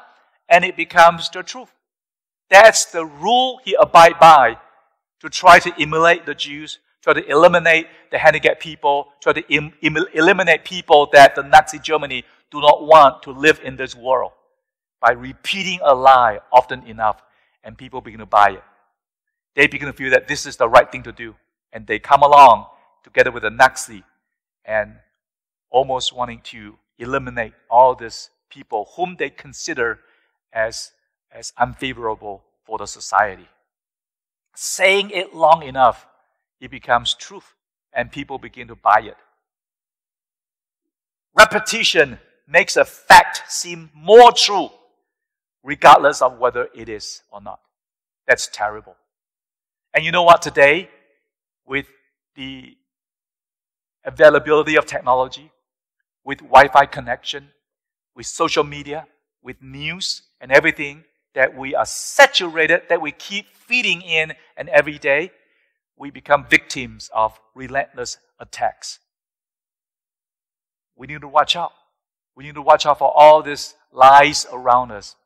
and 0.50 0.62
it 0.62 0.76
becomes 0.76 1.30
the 1.30 1.42
truth. 1.42 1.72
That's 2.50 2.84
the 2.84 3.06
rule 3.06 3.58
he 3.64 3.74
abide 3.80 4.18
by 4.20 4.58
to 5.20 5.30
try 5.30 5.58
to 5.58 5.72
emulate 5.80 6.26
the 6.26 6.34
Jews, 6.34 6.80
try 7.02 7.14
to 7.14 7.26
eliminate 7.26 7.86
the 8.10 8.18
handicapped 8.18 8.60
people, 8.60 9.08
try 9.22 9.32
to 9.32 9.42
Im- 9.48 9.72
eliminate 10.12 10.66
people 10.66 11.08
that 11.14 11.34
the 11.34 11.42
Nazi 11.42 11.78
Germany 11.78 12.24
do 12.50 12.60
not 12.60 12.86
want 12.86 13.22
to 13.22 13.30
live 13.30 13.58
in 13.64 13.74
this 13.74 13.96
world 13.96 14.32
by 15.00 15.12
repeating 15.12 15.78
a 15.82 15.94
lie 15.94 16.40
often 16.52 16.86
enough, 16.86 17.22
and 17.64 17.78
people 17.78 18.02
begin 18.02 18.20
to 18.20 18.26
buy 18.26 18.50
it. 18.50 18.64
They 19.56 19.66
begin 19.66 19.86
to 19.86 19.94
feel 19.94 20.10
that 20.10 20.28
this 20.28 20.44
is 20.44 20.58
the 20.58 20.68
right 20.68 20.92
thing 20.92 21.04
to 21.04 21.12
do, 21.12 21.36
and 21.72 21.86
they 21.86 21.98
come 21.98 22.22
along 22.22 22.66
together 23.02 23.30
with 23.30 23.42
the 23.42 23.50
Nazi 23.50 24.04
and 24.64 24.96
almost 25.70 26.14
wanting 26.14 26.40
to 26.42 26.76
eliminate 26.98 27.52
all 27.70 27.94
these 27.94 28.30
people 28.50 28.90
whom 28.96 29.16
they 29.18 29.30
consider 29.30 30.00
as, 30.52 30.92
as 31.32 31.52
unfavorable 31.58 32.42
for 32.64 32.78
the 32.78 32.86
society. 32.86 33.48
Saying 34.54 35.10
it 35.10 35.34
long 35.34 35.62
enough, 35.62 36.06
it 36.60 36.70
becomes 36.70 37.14
truth, 37.14 37.54
and 37.92 38.12
people 38.12 38.38
begin 38.38 38.68
to 38.68 38.74
buy 38.74 39.00
it. 39.00 39.16
Repetition 41.36 42.18
makes 42.46 42.76
a 42.76 42.84
fact 42.84 43.44
seem 43.48 43.90
more 43.94 44.32
true, 44.32 44.70
regardless 45.62 46.20
of 46.20 46.38
whether 46.38 46.68
it 46.74 46.88
is 46.88 47.22
or 47.30 47.40
not. 47.40 47.60
That's 48.26 48.48
terrible. 48.48 48.96
And 49.94 50.04
you 50.04 50.12
know 50.12 50.22
what? 50.22 50.42
Today, 50.42 50.90
with 51.66 51.86
the 52.34 52.76
availability 54.04 54.76
of 54.76 54.86
technology, 54.86 55.50
with 56.24 56.38
Wi 56.38 56.68
Fi 56.68 56.86
connection, 56.86 57.50
with 58.14 58.26
social 58.26 58.64
media, 58.64 59.06
with 59.42 59.62
news 59.62 60.22
and 60.40 60.52
everything 60.52 61.04
that 61.34 61.56
we 61.56 61.74
are 61.74 61.86
saturated, 61.86 62.82
that 62.88 63.00
we 63.00 63.12
keep 63.12 63.46
feeding 63.54 64.02
in, 64.02 64.34
and 64.56 64.68
every 64.68 64.98
day 64.98 65.30
we 65.96 66.10
become 66.10 66.46
victims 66.48 67.10
of 67.14 67.38
relentless 67.54 68.18
attacks. 68.38 68.98
We 70.96 71.06
need 71.06 71.20
to 71.20 71.28
watch 71.28 71.56
out. 71.56 71.72
We 72.34 72.44
need 72.44 72.54
to 72.54 72.62
watch 72.62 72.86
out 72.86 72.98
for 72.98 73.12
all 73.14 73.42
these 73.42 73.74
lies 73.92 74.46
around 74.52 74.92
us. 74.92 75.16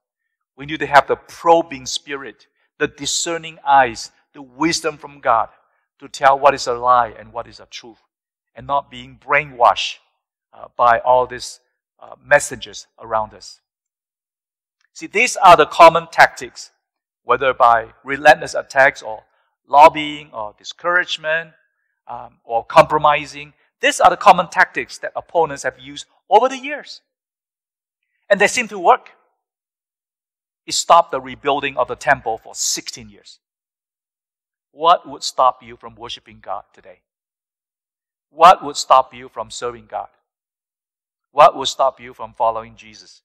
We 0.57 0.67
need 0.67 0.81
to 0.81 0.87
have 0.87 1.07
the 1.07 1.17
probing 1.17 1.87
spirit, 1.87 2.47
the 2.79 2.89
discerning 2.89 3.59
eyes, 3.67 4.11
the 4.35 4.43
wisdom 4.43 4.99
from 4.99 5.21
God 5.21 5.49
to 6.01 6.09
tell 6.09 6.39
what 6.39 6.55
is 6.55 6.67
a 6.67 6.75
lie 6.75 7.15
and 7.19 7.33
what 7.33 7.47
is 7.47 7.61
a 7.61 7.67
truth, 7.67 8.03
and 8.55 8.67
not 8.67 8.91
being 8.91 9.19
brainwashed 9.25 9.99
uh, 10.53 10.67
by 10.77 10.99
all 11.01 11.27
these 11.27 11.61
uh, 12.01 12.15
messages 12.25 12.87
around 13.01 13.35
us. 13.35 13.61
See, 14.93 15.07
these 15.07 15.37
are 15.37 15.57
the 15.57 15.67
common 15.67 16.07
tactics, 16.13 16.71
whether 17.25 17.53
by 17.53 17.89
relentless 18.05 18.55
attacks 18.55 19.03
or 19.03 19.25
lobbying 19.69 20.31
or 20.33 20.55
discouragement 20.57 21.51
um, 22.07 22.35
or 22.45 22.65
compromising. 22.65 23.55
These 23.81 24.01
are 24.01 24.11
the 24.11 24.17
common 24.17 24.49
tactics 24.49 24.99
that 24.99 25.13
opponents 25.17 25.65
have 25.65 25.79
used 25.79 26.07
over 26.31 26.49
the 26.49 26.59
years. 26.59 27.01
And 28.31 28.41
they 28.41 28.47
seem 28.47 28.69
to 28.69 28.79
work. 28.79 29.11
It 30.67 30.75
stopped 30.75 31.11
the 31.11 31.21
rebuilding 31.21 31.77
of 31.77 31.89
the 31.89 31.97
temple 31.97 32.39
for 32.39 32.55
16 32.55 33.11
years. 33.11 33.41
What 34.71 35.09
would 35.09 35.23
stop 35.23 35.63
you 35.63 35.77
from 35.77 35.95
worshiping 35.95 36.39
God 36.41 36.65
today? 36.73 37.01
What 38.35 38.65
would 38.65 38.77
stop 38.77 39.15
you 39.15 39.29
from 39.29 39.51
serving 39.51 39.87
God? 39.89 40.09
What 41.31 41.57
would 41.57 41.69
stop 41.69 42.01
you 42.01 42.13
from 42.15 42.35
following 42.35 42.75
Jesus? 42.75 43.23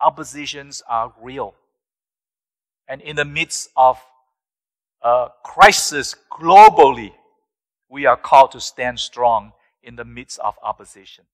Oppositions 0.00 0.82
are 0.88 1.12
real. 1.22 1.54
And 2.88 3.00
in 3.00 3.14
the 3.14 3.24
midst 3.24 3.70
of 3.76 3.98
a 5.00 5.28
crisis 5.44 6.16
globally, 6.30 7.12
we 7.88 8.04
are 8.04 8.16
called 8.16 8.50
to 8.52 8.60
stand 8.60 8.98
strong 8.98 9.52
in 9.82 9.94
the 9.94 10.04
midst 10.04 10.40
of 10.40 10.58
opposition. 10.62 11.24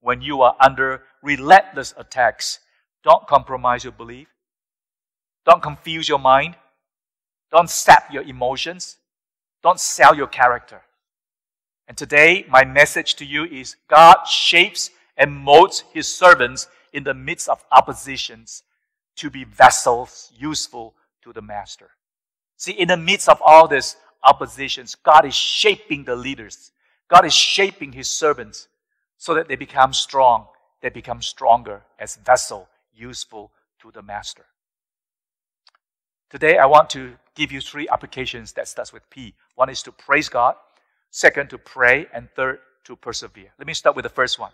When 0.00 0.20
you 0.20 0.42
are 0.42 0.56
under 0.60 1.02
relentless 1.22 1.94
attacks, 1.96 2.58
don't 3.04 3.26
compromise 3.28 3.84
your 3.84 3.92
belief. 3.92 4.28
Don't 5.46 5.62
confuse 5.62 6.08
your 6.08 6.18
mind. 6.18 6.56
Don't 7.52 7.70
sap 7.70 8.12
your 8.12 8.24
emotions. 8.24 8.96
Don't 9.62 9.78
sell 9.78 10.14
your 10.14 10.26
character. 10.26 10.82
And 11.88 11.96
today, 11.96 12.44
my 12.48 12.64
message 12.64 13.14
to 13.16 13.24
you 13.24 13.44
is 13.44 13.76
God 13.88 14.24
shapes 14.26 14.90
and 15.16 15.34
molds 15.34 15.84
his 15.92 16.06
servants 16.06 16.68
in 16.92 17.02
the 17.02 17.14
midst 17.14 17.48
of 17.48 17.64
oppositions 17.72 18.62
to 19.16 19.30
be 19.30 19.44
vessels 19.44 20.30
useful 20.36 20.94
to 21.22 21.32
the 21.32 21.42
master. 21.42 21.90
See, 22.58 22.72
in 22.72 22.88
the 22.88 22.96
midst 22.96 23.28
of 23.28 23.40
all 23.42 23.66
these 23.66 23.96
oppositions, 24.22 24.94
God 24.94 25.24
is 25.24 25.34
shaping 25.34 26.04
the 26.04 26.14
leaders. 26.14 26.72
God 27.08 27.24
is 27.24 27.34
shaping 27.34 27.92
his 27.92 28.10
servants 28.10 28.68
so 29.16 29.34
that 29.34 29.48
they 29.48 29.56
become 29.56 29.92
strong. 29.94 30.46
They 30.82 30.90
become 30.90 31.22
stronger 31.22 31.82
as 31.98 32.16
vessel 32.16 32.68
useful 32.94 33.50
to 33.80 33.90
the 33.90 34.02
Master. 34.02 34.44
Today, 36.30 36.58
I 36.58 36.66
want 36.66 36.90
to 36.90 37.14
give 37.34 37.50
you 37.50 37.60
three 37.60 37.88
applications 37.88 38.52
that 38.52 38.68
starts 38.68 38.92
with 38.92 39.08
P. 39.08 39.34
One 39.54 39.70
is 39.70 39.82
to 39.84 39.92
praise 39.92 40.28
God, 40.28 40.56
second, 41.10 41.50
to 41.50 41.58
pray, 41.58 42.06
and 42.12 42.28
third, 42.34 42.60
to 42.84 42.96
persevere. 42.96 43.50
Let 43.58 43.66
me 43.66 43.74
start 43.74 43.96
with 43.96 44.04
the 44.04 44.10
first 44.10 44.38
one. 44.38 44.52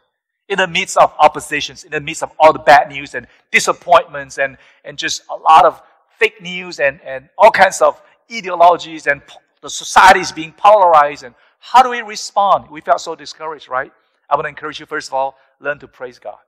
In 0.49 0.59
the 0.59 0.67
midst 0.67 0.97
of 0.97 1.15
oppositions, 1.19 1.85
in 1.85 1.91
the 1.91 2.01
midst 2.01 2.23
of 2.23 2.33
all 2.39 2.53
the 2.53 2.59
bad 2.59 2.91
news 2.91 3.15
and 3.15 3.27
disappointments 3.51 4.39
and, 4.39 4.59
and 4.85 4.99
just 4.99 5.23
a 5.31 5.35
lot 5.35 5.65
of 5.65 5.81
fake 6.19 6.43
news 6.43 6.81
and, 6.81 7.01
and 7.03 7.29
all 7.39 7.51
kinds 7.51 7.81
of 7.81 8.01
ideologies 8.31 9.07
and 9.07 9.23
the 9.63 9.71
society 9.71 10.21
is 10.21 10.33
being 10.33 10.53
polarized 10.53 11.23
and 11.23 11.35
how 11.59 11.83
do 11.83 11.89
we 11.89 12.03
respond? 12.03 12.71
We 12.71 12.83
felt 12.83 13.01
so 13.01 13.15
discouraged, 13.15 13.71
right? 13.71 13.91
I 14.29 14.37
want 14.37 14.45
to 14.45 14.51
encourage 14.51 14.81
you, 14.81 14.87
first 14.87 15.09
of 15.09 15.15
all, 15.15 15.37
learn 15.61 15.79
to 15.79 15.89
praise 15.89 16.19
God. 16.19 16.39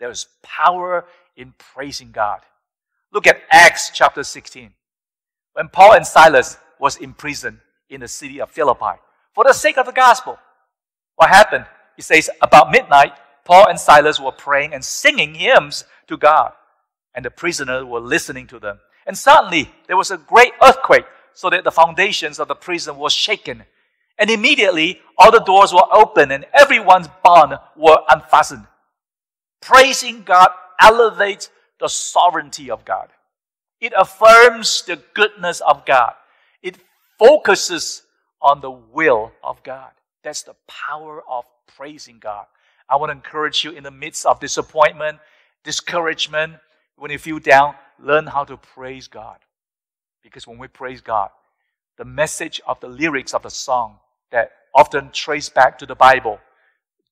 There's 0.00 0.26
power 0.42 1.06
in 1.36 1.54
praising 1.58 2.10
God. 2.10 2.40
Look 3.12 3.28
at 3.28 3.40
Acts 3.52 3.90
chapter 3.94 4.24
16. 4.24 4.72
When 5.52 5.68
Paul 5.68 5.94
and 5.94 6.06
Silas 6.06 6.58
was 6.80 6.96
in 6.96 7.12
prison 7.12 7.60
in 7.90 8.00
the 8.00 8.08
city 8.08 8.40
of 8.40 8.50
Philippi 8.50 9.00
for 9.34 9.44
the 9.44 9.52
sake 9.52 9.78
of 9.78 9.86
the 9.86 9.92
gospel, 9.92 10.38
what 11.16 11.28
happened? 11.28 11.66
He 11.96 12.02
says, 12.02 12.30
about 12.40 12.70
midnight, 12.70 13.12
Paul 13.44 13.68
and 13.68 13.78
Silas 13.78 14.20
were 14.20 14.32
praying 14.32 14.72
and 14.72 14.84
singing 14.84 15.34
hymns 15.34 15.84
to 16.06 16.16
God, 16.16 16.52
and 17.14 17.24
the 17.24 17.30
prisoners 17.30 17.84
were 17.84 18.00
listening 18.00 18.46
to 18.48 18.58
them. 18.58 18.80
And 19.06 19.16
suddenly, 19.18 19.70
there 19.86 19.96
was 19.96 20.10
a 20.10 20.16
great 20.16 20.52
earthquake, 20.62 21.04
so 21.32 21.50
that 21.50 21.64
the 21.64 21.70
foundations 21.70 22.38
of 22.38 22.48
the 22.48 22.54
prison 22.54 22.96
were 22.98 23.10
shaken. 23.10 23.64
And 24.18 24.30
immediately, 24.30 25.00
all 25.16 25.30
the 25.30 25.40
doors 25.40 25.72
were 25.72 25.86
open 25.92 26.30
and 26.30 26.44
everyone's 26.52 27.08
bonds 27.24 27.56
were 27.76 27.98
unfastened. 28.08 28.66
Praising 29.62 30.22
God 30.22 30.50
elevates 30.80 31.50
the 31.78 31.88
sovereignty 31.88 32.70
of 32.70 32.84
God. 32.84 33.08
It 33.80 33.94
affirms 33.96 34.82
the 34.82 35.00
goodness 35.14 35.60
of 35.60 35.86
God. 35.86 36.12
Focuses 37.20 38.02
on 38.40 38.62
the 38.62 38.70
will 38.70 39.32
of 39.44 39.62
God. 39.62 39.90
That's 40.24 40.42
the 40.42 40.56
power 40.66 41.22
of 41.28 41.44
praising 41.76 42.18
God. 42.18 42.46
I 42.88 42.96
want 42.96 43.10
to 43.10 43.14
encourage 43.14 43.62
you 43.62 43.72
in 43.72 43.84
the 43.84 43.90
midst 43.90 44.24
of 44.24 44.40
disappointment, 44.40 45.18
discouragement, 45.62 46.54
when 46.96 47.10
you 47.10 47.18
feel 47.18 47.38
down, 47.38 47.74
learn 47.98 48.26
how 48.26 48.44
to 48.44 48.56
praise 48.56 49.06
God. 49.06 49.36
Because 50.22 50.46
when 50.46 50.56
we 50.56 50.66
praise 50.66 51.02
God, 51.02 51.28
the 51.98 52.06
message 52.06 52.58
of 52.66 52.80
the 52.80 52.88
lyrics 52.88 53.34
of 53.34 53.42
the 53.42 53.50
song 53.50 53.98
that 54.32 54.52
often 54.74 55.10
trace 55.12 55.50
back 55.50 55.78
to 55.80 55.86
the 55.86 55.94
Bible, 55.94 56.40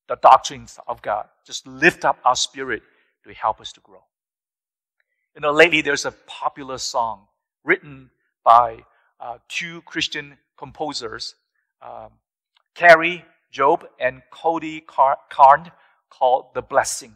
the 0.08 0.16
doctrines 0.16 0.78
of 0.88 1.02
God, 1.02 1.26
just 1.44 1.66
lift 1.66 2.06
up 2.06 2.18
our 2.24 2.36
spirit 2.36 2.82
to 3.24 3.34
help 3.34 3.60
us 3.60 3.72
to 3.72 3.80
grow. 3.80 4.02
You 5.34 5.42
know, 5.42 5.52
lately 5.52 5.82
there's 5.82 6.06
a 6.06 6.12
popular 6.26 6.78
song 6.78 7.26
written 7.62 8.08
by 8.42 8.84
uh, 9.20 9.38
two 9.48 9.82
Christian 9.82 10.38
composers, 10.56 11.34
um, 11.82 12.10
Kari 12.74 13.24
Jobe 13.52 13.84
and 14.00 14.22
Cody 14.30 14.80
Carnes, 14.80 15.70
called 16.10 16.46
The 16.54 16.62
Blessing. 16.62 17.14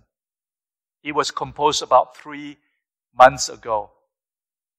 It 1.03 1.13
was 1.13 1.31
composed 1.31 1.83
about 1.83 2.17
three 2.17 2.59
months 3.17 3.49
ago 3.49 3.91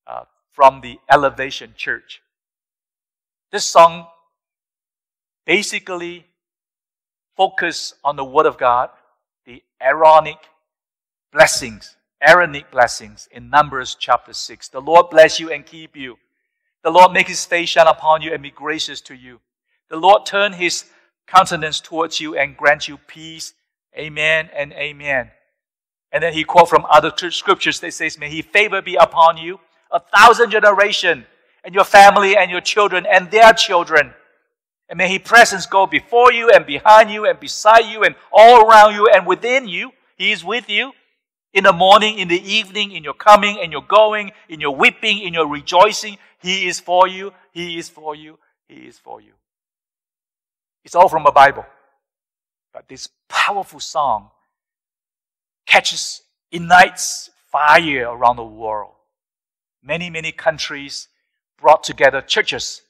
uh, 0.07 0.23
from 0.51 0.81
the 0.81 0.99
Elevation 1.09 1.73
Church. 1.75 2.21
This 3.51 3.65
song 3.65 4.07
basically 5.45 6.25
focus 7.35 7.93
on 8.03 8.15
the 8.15 8.25
Word 8.25 8.45
of 8.45 8.57
God, 8.57 8.89
the 9.45 9.61
Aaronic 9.81 10.37
blessings, 11.31 11.97
Aaronic 12.21 12.71
blessings 12.71 13.27
in 13.31 13.49
Numbers 13.49 13.95
chapter 13.99 14.33
6. 14.33 14.69
The 14.69 14.79
Lord 14.79 15.09
bless 15.09 15.39
you 15.39 15.51
and 15.51 15.65
keep 15.65 15.95
you. 15.95 16.17
The 16.83 16.91
Lord 16.91 17.11
make 17.11 17.27
his 17.27 17.45
face 17.45 17.69
shine 17.69 17.87
upon 17.87 18.21
you 18.21 18.33
and 18.33 18.43
be 18.43 18.51
gracious 18.51 19.01
to 19.01 19.15
you. 19.15 19.39
The 19.89 19.97
Lord 19.97 20.25
turn 20.25 20.53
his 20.53 20.85
countenance 21.27 21.79
towards 21.79 22.19
you 22.19 22.37
and 22.37 22.57
grant 22.57 22.87
you 22.87 22.97
peace. 22.97 23.53
Amen 23.97 24.49
and 24.55 24.73
amen. 24.73 25.31
And 26.11 26.23
then 26.23 26.33
he 26.33 26.43
quote 26.43 26.69
from 26.69 26.85
other 26.89 27.11
scriptures 27.31 27.79
that 27.79 27.93
says, 27.93 28.17
May 28.17 28.29
he 28.29 28.41
favor 28.41 28.81
be 28.81 28.95
upon 28.95 29.37
you 29.37 29.59
a 29.91 29.99
thousand 29.99 30.51
generation 30.51 31.25
and 31.63 31.73
your 31.73 31.83
family 31.83 32.35
and 32.35 32.51
your 32.51 32.61
children 32.61 33.05
and 33.09 33.31
their 33.31 33.53
children 33.53 34.13
and 34.93 34.97
may 34.99 35.09
His 35.09 35.21
presence 35.21 35.65
go 35.65 35.87
before 35.87 36.31
you 36.31 36.51
and 36.51 36.67
behind 36.67 37.09
you 37.09 37.25
and 37.25 37.39
beside 37.39 37.85
you 37.85 38.03
and 38.03 38.15
all 38.31 38.69
around 38.69 38.93
you 38.93 39.07
and 39.07 39.25
within 39.25 39.67
you. 39.67 39.91
He 40.17 40.31
is 40.31 40.43
with 40.43 40.69
you 40.69 40.91
in 41.53 41.63
the 41.63 41.73
morning, 41.73 42.17
in 42.19 42.27
the 42.27 42.41
evening, 42.41 42.91
in 42.91 43.03
your 43.03 43.13
coming 43.13 43.59
and 43.61 43.71
your 43.71 43.83
going, 43.83 44.31
in 44.49 44.59
your 44.59 44.75
weeping, 44.75 45.19
in 45.19 45.33
your 45.33 45.47
rejoicing. 45.47 46.17
He 46.39 46.67
is 46.67 46.79
for 46.79 47.07
you. 47.07 47.33
He 47.51 47.77
is 47.77 47.89
for 47.89 48.15
you. 48.15 48.39
He 48.67 48.87
is 48.87 48.97
for 48.97 49.21
you. 49.21 49.33
It's 50.83 50.95
all 50.95 51.07
from 51.07 51.23
the 51.23 51.31
Bible. 51.31 51.65
But 52.73 52.87
this 52.87 53.07
powerful 53.29 53.79
song 53.79 54.31
catches, 55.65 56.23
ignites 56.51 57.29
fire 57.51 58.09
around 58.09 58.37
the 58.37 58.43
world. 58.43 58.93
Many, 59.83 60.09
many 60.09 60.31
countries 60.31 61.07
brought 61.57 61.83
together 61.83 62.21
churches 62.21 62.81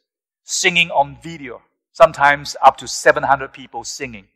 singing 0.44 0.90
on 0.90 1.18
video 1.22 1.62
sometimes 1.94 2.56
up 2.62 2.78
to 2.78 2.88
700 2.88 3.54
people 3.54 3.84
singing. 3.84 4.28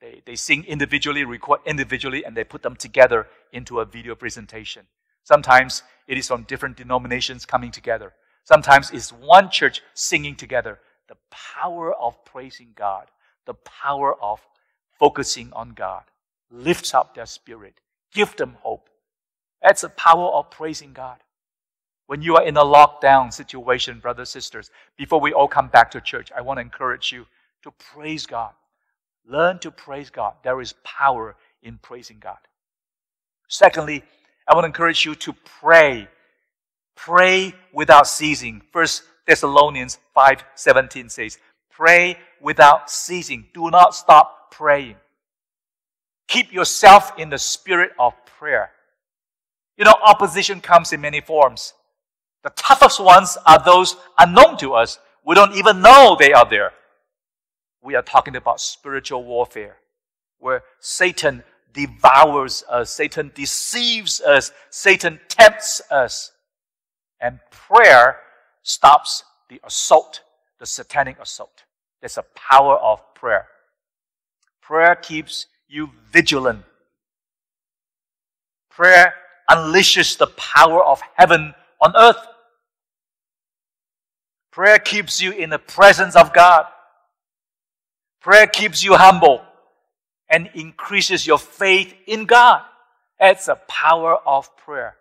They, 0.00 0.22
they 0.24 0.36
sing 0.36 0.64
individually, 0.64 1.24
record 1.24 1.60
individually, 1.66 2.24
and 2.24 2.36
they 2.36 2.44
put 2.44 2.62
them 2.62 2.76
together 2.76 3.26
into 3.52 3.80
a 3.80 3.84
video 3.84 4.14
presentation. 4.14 4.86
Sometimes 5.24 5.82
it 6.08 6.16
is 6.16 6.26
from 6.26 6.44
different 6.44 6.76
denominations 6.76 7.44
coming 7.44 7.70
together. 7.70 8.14
Sometimes 8.44 8.90
it's 8.90 9.12
one 9.12 9.50
church 9.50 9.82
singing 9.94 10.36
together. 10.36 10.78
The 11.08 11.16
power 11.30 11.92
of 11.94 12.24
praising 12.24 12.72
God, 12.74 13.08
the 13.44 13.54
power 13.54 14.14
of 14.22 14.40
focusing 14.98 15.52
on 15.52 15.70
God 15.70 16.04
lifts 16.50 16.94
up 16.94 17.14
their 17.14 17.26
spirit, 17.26 17.74
give 18.12 18.36
them 18.36 18.56
hope. 18.62 18.88
That's 19.62 19.82
the 19.82 19.88
power 19.90 20.28
of 20.30 20.50
praising 20.50 20.92
God. 20.92 21.18
When 22.06 22.22
you 22.22 22.36
are 22.36 22.44
in 22.44 22.56
a 22.56 22.64
lockdown 22.64 23.32
situation, 23.32 24.00
brothers, 24.00 24.30
sisters, 24.30 24.70
before 24.96 25.20
we 25.20 25.32
all 25.32 25.46
come 25.46 25.68
back 25.68 25.90
to 25.92 26.00
church, 26.00 26.32
I 26.36 26.40
want 26.40 26.56
to 26.56 26.62
encourage 26.62 27.12
you 27.12 27.26
to 27.62 27.70
praise 27.72 28.26
God. 28.26 28.52
Learn 29.30 29.60
to 29.60 29.70
praise 29.70 30.10
God. 30.10 30.34
There 30.42 30.60
is 30.60 30.74
power 30.82 31.36
in 31.62 31.78
praising 31.78 32.18
God. 32.18 32.38
Secondly, 33.48 34.02
I 34.48 34.54
want 34.54 34.64
to 34.64 34.66
encourage 34.66 35.04
you 35.04 35.14
to 35.14 35.32
pray. 35.60 36.08
Pray 36.96 37.54
without 37.72 38.08
ceasing. 38.08 38.60
First 38.72 39.04
Thessalonians 39.26 39.98
5:17 40.14 41.08
says, 41.08 41.38
"Pray 41.70 42.18
without 42.40 42.90
ceasing. 42.90 43.48
Do 43.54 43.70
not 43.70 43.94
stop 43.94 44.50
praying. 44.50 44.98
Keep 46.26 46.52
yourself 46.52 47.16
in 47.16 47.30
the 47.30 47.38
spirit 47.38 47.92
of 48.00 48.14
prayer." 48.26 48.74
You 49.76 49.84
know, 49.84 49.94
opposition 50.02 50.60
comes 50.60 50.92
in 50.92 51.00
many 51.00 51.20
forms. 51.20 51.72
The 52.42 52.50
toughest 52.50 52.98
ones 52.98 53.38
are 53.46 53.62
those 53.62 53.96
unknown 54.18 54.56
to 54.58 54.74
us. 54.74 54.98
We 55.22 55.36
don't 55.36 55.54
even 55.54 55.82
know 55.82 56.16
they 56.16 56.32
are 56.32 56.48
there. 56.48 56.74
We 57.82 57.94
are 57.94 58.02
talking 58.02 58.36
about 58.36 58.60
spiritual 58.60 59.24
warfare, 59.24 59.76
where 60.38 60.62
Satan 60.78 61.42
devours 61.72 62.64
us, 62.68 62.90
Satan 62.90 63.32
deceives 63.34 64.20
us, 64.20 64.52
Satan 64.70 65.20
tempts 65.28 65.80
us. 65.90 66.32
And 67.20 67.38
prayer 67.50 68.18
stops 68.62 69.24
the 69.48 69.60
assault, 69.64 70.22
the 70.58 70.66
satanic 70.66 71.18
assault. 71.20 71.64
There's 72.00 72.18
a 72.18 72.24
power 72.34 72.76
of 72.76 73.00
prayer. 73.14 73.46
Prayer 74.60 74.94
keeps 74.94 75.46
you 75.68 75.90
vigilant. 76.10 76.64
Prayer 78.70 79.14
unleashes 79.48 80.16
the 80.16 80.28
power 80.28 80.84
of 80.84 81.00
heaven 81.14 81.54
on 81.80 81.92
earth. 81.96 82.26
Prayer 84.50 84.78
keeps 84.78 85.20
you 85.20 85.32
in 85.32 85.50
the 85.50 85.58
presence 85.58 86.16
of 86.16 86.32
God. 86.32 86.66
Prayer 88.20 88.46
keeps 88.46 88.84
you 88.84 88.94
humble 88.94 89.42
and 90.28 90.50
increases 90.54 91.26
your 91.26 91.38
faith 91.38 91.94
in 92.06 92.26
God. 92.26 92.62
That's 93.18 93.46
the 93.46 93.56
power 93.68 94.16
of 94.26 94.54
prayer. 94.56 94.96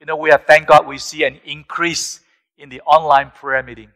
You 0.00 0.06
know, 0.06 0.16
we 0.16 0.30
are 0.30 0.38
thank 0.38 0.66
God 0.66 0.86
we 0.86 0.98
see 0.98 1.24
an 1.24 1.40
increase 1.44 2.20
in 2.58 2.68
the 2.68 2.80
online 2.82 3.30
prayer 3.30 3.62
meeting. 3.62 3.90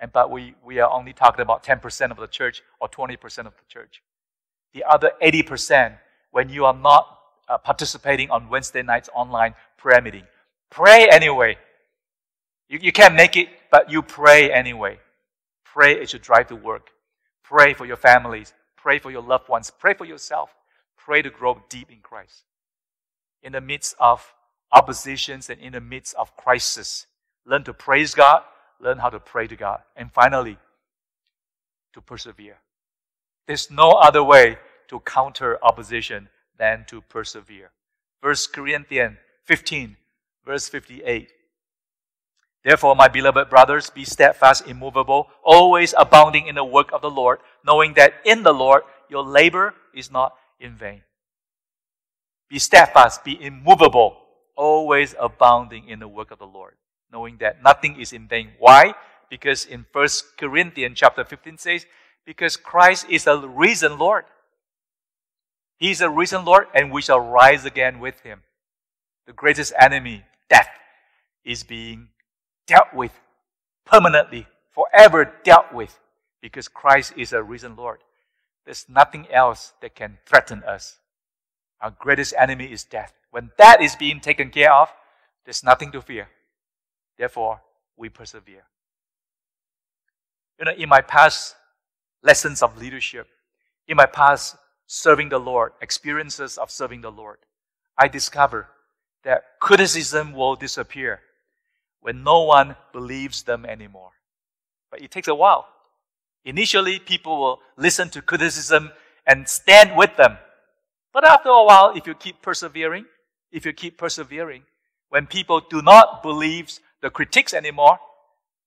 And 0.00 0.12
but 0.12 0.30
we, 0.30 0.54
we 0.64 0.78
are 0.78 0.90
only 0.90 1.12
talking 1.12 1.42
about 1.42 1.62
10% 1.62 2.10
of 2.10 2.16
the 2.16 2.26
church 2.26 2.62
or 2.80 2.88
20% 2.88 3.14
of 3.46 3.52
the 3.56 3.64
church. 3.68 4.02
The 4.74 4.84
other 4.84 5.12
80%, 5.22 5.96
when 6.30 6.48
you 6.48 6.64
are 6.64 6.74
not 6.74 7.18
uh, 7.48 7.58
participating 7.58 8.30
on 8.30 8.48
Wednesday 8.48 8.82
night's 8.82 9.08
online 9.14 9.54
prayer 9.76 10.00
meeting, 10.00 10.24
pray 10.70 11.08
anyway. 11.10 11.56
You, 12.68 12.78
you 12.80 12.92
can't 12.92 13.14
make 13.14 13.36
it, 13.36 13.48
but 13.70 13.90
you 13.90 14.02
pray 14.02 14.52
anyway. 14.52 15.00
Pray 15.78 16.00
as 16.00 16.12
you 16.12 16.18
drive 16.18 16.48
to 16.48 16.56
work. 16.56 16.90
Pray 17.44 17.72
for 17.72 17.86
your 17.86 17.96
families. 17.96 18.52
Pray 18.76 18.98
for 18.98 19.12
your 19.12 19.22
loved 19.22 19.48
ones. 19.48 19.70
Pray 19.70 19.94
for 19.94 20.04
yourself. 20.04 20.50
Pray 20.96 21.22
to 21.22 21.30
grow 21.30 21.62
deep 21.68 21.88
in 21.92 22.00
Christ. 22.00 22.42
in 23.44 23.52
the 23.52 23.60
midst 23.60 23.94
of 24.00 24.34
oppositions 24.72 25.48
and 25.48 25.60
in 25.60 25.72
the 25.72 25.80
midst 25.80 26.14
of 26.16 26.36
crisis. 26.36 27.06
Learn 27.46 27.62
to 27.62 27.72
praise 27.72 28.12
God, 28.12 28.42
learn 28.80 28.98
how 28.98 29.08
to 29.08 29.20
pray 29.20 29.46
to 29.46 29.54
God, 29.56 29.80
and 29.94 30.12
finally, 30.12 30.58
to 31.94 32.00
persevere. 32.00 32.58
There's 33.46 33.70
no 33.70 33.92
other 33.92 34.24
way 34.24 34.58
to 34.88 35.00
counter 35.00 35.58
opposition 35.62 36.28
than 36.58 36.86
to 36.88 37.02
persevere. 37.02 37.70
1 38.20 38.34
Corinthians 38.52 39.18
15, 39.44 39.96
verse 40.44 40.68
58. 40.68 41.30
Therefore, 42.64 42.96
my 42.96 43.08
beloved 43.08 43.48
brothers, 43.48 43.90
be 43.90 44.04
steadfast, 44.04 44.66
immovable, 44.66 45.28
always 45.42 45.94
abounding 45.96 46.46
in 46.46 46.54
the 46.54 46.64
work 46.64 46.90
of 46.92 47.02
the 47.02 47.10
Lord, 47.10 47.38
knowing 47.64 47.94
that 47.94 48.14
in 48.24 48.42
the 48.42 48.52
Lord 48.52 48.82
your 49.08 49.22
labor 49.22 49.74
is 49.94 50.10
not 50.10 50.34
in 50.60 50.74
vain. 50.74 51.02
Be 52.48 52.58
steadfast, 52.58 53.24
be 53.24 53.40
immovable, 53.40 54.16
always 54.56 55.14
abounding 55.20 55.88
in 55.88 56.00
the 56.00 56.08
work 56.08 56.30
of 56.30 56.38
the 56.38 56.46
Lord, 56.46 56.74
knowing 57.12 57.36
that 57.38 57.62
nothing 57.62 58.00
is 58.00 58.12
in 58.12 58.26
vain. 58.26 58.50
Why? 58.58 58.94
Because 59.30 59.64
in 59.64 59.86
1 59.92 60.08
Corinthians 60.36 60.98
chapter 60.98 61.24
15 61.24 61.58
says, 61.58 61.86
because 62.26 62.56
Christ 62.56 63.06
is 63.08 63.26
a 63.26 63.38
risen 63.38 63.98
Lord. 63.98 64.24
He 65.78 65.90
is 65.90 66.00
a 66.00 66.10
risen 66.10 66.44
Lord, 66.44 66.66
and 66.74 66.90
we 66.90 67.02
shall 67.02 67.20
rise 67.20 67.64
again 67.64 68.00
with 68.00 68.20
him. 68.20 68.42
The 69.26 69.32
greatest 69.32 69.72
enemy, 69.78 70.24
death, 70.50 70.68
is 71.44 71.62
being 71.62 72.08
dealt 72.68 72.94
with 72.94 73.12
permanently, 73.84 74.46
forever 74.70 75.32
dealt 75.42 75.72
with, 75.72 75.98
because 76.40 76.68
Christ 76.68 77.14
is 77.16 77.32
a 77.32 77.42
risen 77.42 77.74
Lord. 77.74 77.98
There's 78.64 78.86
nothing 78.88 79.26
else 79.32 79.72
that 79.80 79.96
can 79.96 80.18
threaten 80.24 80.62
us. 80.62 80.98
Our 81.80 81.90
greatest 81.90 82.34
enemy 82.38 82.66
is 82.66 82.84
death. 82.84 83.14
When 83.30 83.50
that 83.58 83.82
is 83.82 83.96
being 83.96 84.20
taken 84.20 84.50
care 84.50 84.72
of, 84.72 84.92
there's 85.44 85.64
nothing 85.64 85.90
to 85.92 86.02
fear. 86.02 86.28
Therefore, 87.16 87.62
we 87.96 88.08
persevere. 88.08 88.64
You 90.58 90.66
know, 90.66 90.72
in 90.72 90.88
my 90.88 91.00
past 91.00 91.56
lessons 92.22 92.62
of 92.62 92.78
leadership, 92.78 93.26
in 93.86 93.96
my 93.96 94.06
past 94.06 94.56
serving 94.86 95.30
the 95.30 95.38
Lord, 95.38 95.72
experiences 95.80 96.58
of 96.58 96.70
serving 96.70 97.00
the 97.00 97.10
Lord, 97.10 97.38
I 97.96 98.08
discovered 98.08 98.66
that 99.24 99.44
criticism 99.60 100.32
will 100.32 100.56
disappear 100.56 101.20
when 102.00 102.22
no 102.22 102.42
one 102.42 102.76
believes 102.92 103.42
them 103.42 103.64
anymore. 103.64 104.10
But 104.90 105.02
it 105.02 105.10
takes 105.10 105.28
a 105.28 105.34
while. 105.34 105.68
Initially, 106.44 106.98
people 106.98 107.38
will 107.38 107.60
listen 107.76 108.08
to 108.10 108.22
criticism 108.22 108.90
and 109.26 109.48
stand 109.48 109.96
with 109.96 110.16
them. 110.16 110.38
But 111.12 111.26
after 111.26 111.48
a 111.48 111.64
while, 111.64 111.92
if 111.94 112.06
you 112.06 112.14
keep 112.14 112.42
persevering, 112.42 113.06
if 113.52 113.66
you 113.66 113.72
keep 113.72 113.98
persevering, 113.98 114.62
when 115.10 115.26
people 115.26 115.60
do 115.60 115.82
not 115.82 116.22
believe 116.22 116.78
the 117.02 117.10
critics 117.10 117.52
anymore, 117.52 117.98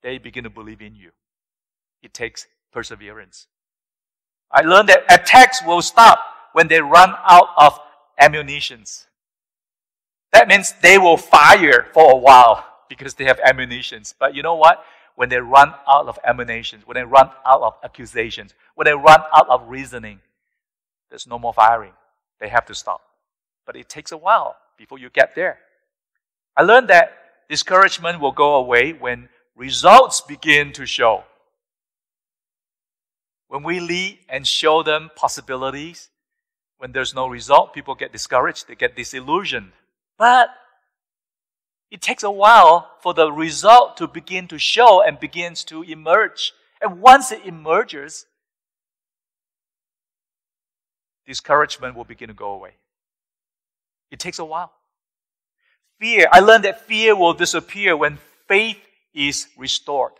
they 0.04 0.18
begin 0.18 0.44
to 0.44 0.50
believe 0.50 0.82
in 0.82 0.96
you. 0.96 1.12
It 2.02 2.14
takes 2.14 2.48
perseverance. 2.72 3.48
I 4.52 4.62
learned 4.62 4.90
that 4.90 5.06
attacks 5.10 5.62
will 5.66 5.82
stop 5.82 6.20
when 6.54 6.68
they 6.68 6.82
run 6.82 7.14
out 7.28 7.50
of 7.58 7.80
ammunitions. 8.20 9.08
That 10.34 10.48
means 10.48 10.74
they 10.82 10.98
will 10.98 11.18
fire 11.18 11.88
for 11.94 12.12
a 12.12 12.18
while 12.18 12.66
because 12.98 13.14
they 13.14 13.26
have 13.26 13.40
ammunitions. 13.40 14.14
But 14.20 14.36
you 14.36 14.44
know 14.44 14.56
what? 14.56 14.84
When 15.16 15.30
they 15.30 15.40
run 15.40 15.74
out 15.88 16.08
of 16.08 16.20
ammunitions, 16.26 16.86
when 16.86 16.96
they 16.96 17.04
run 17.04 17.30
out 17.46 17.62
of 17.62 17.74
accusations, 17.84 18.54
when 18.76 18.86
they 18.86 18.94
run 18.94 19.22
out 19.36 19.48
of 19.50 19.70
reasoning, 19.70 20.20
there's 21.10 21.28
no 21.28 21.40
more 21.40 21.54
firing. 21.54 21.94
They 22.40 22.50
have 22.50 22.66
to 22.66 22.76
stop. 22.76 23.02
But 23.66 23.76
it 23.76 23.88
takes 23.88 24.12
a 24.12 24.18
while 24.18 24.58
before 24.78 25.00
you 25.00 25.10
get 25.10 25.36
there. 25.36 25.60
I 26.58 26.64
learned 26.64 26.90
that 26.90 27.14
discouragement 27.50 28.20
will 28.20 28.32
go 28.32 28.56
away 28.56 28.94
when 28.94 29.30
results 29.56 30.22
begin 30.22 30.74
to 30.74 30.86
show. 30.86 31.24
When 33.48 33.64
we 33.64 33.80
lead 33.80 34.20
and 34.28 34.46
show 34.48 34.84
them 34.84 35.12
possibilities, 35.16 36.10
when 36.78 36.92
there's 36.92 37.14
no 37.14 37.28
result, 37.28 37.74
people 37.74 37.96
get 37.96 38.12
discouraged, 38.12 38.68
they 38.68 38.76
get 38.76 38.96
disillusioned. 38.96 39.72
But 40.18 40.50
it 41.92 42.02
takes 42.02 42.24
a 42.24 42.32
while 42.32 42.90
for 43.02 43.14
the 43.14 43.30
result 43.32 43.98
to 43.98 44.08
begin 44.08 44.48
to 44.48 44.58
show 44.58 45.04
and 45.04 45.20
begins 45.20 45.66
to 45.66 45.84
emerge. 45.84 46.54
And 46.82 47.02
once 47.02 47.34
it 47.34 47.46
emerges, 47.46 48.26
discouragement 51.28 51.96
will 51.96 52.06
begin 52.06 52.30
to 52.30 52.34
go 52.34 52.52
away. 52.54 52.76
It 54.10 54.20
takes 54.20 54.40
a 54.40 54.46
while. 54.46 54.72
Fear, 56.00 56.28
I 56.32 56.40
learned 56.40 56.64
that 56.64 56.88
fear 56.88 57.16
will 57.16 57.34
disappear 57.34 57.96
when 57.96 58.18
faith 58.48 58.80
is 59.14 59.48
restored. 59.58 60.14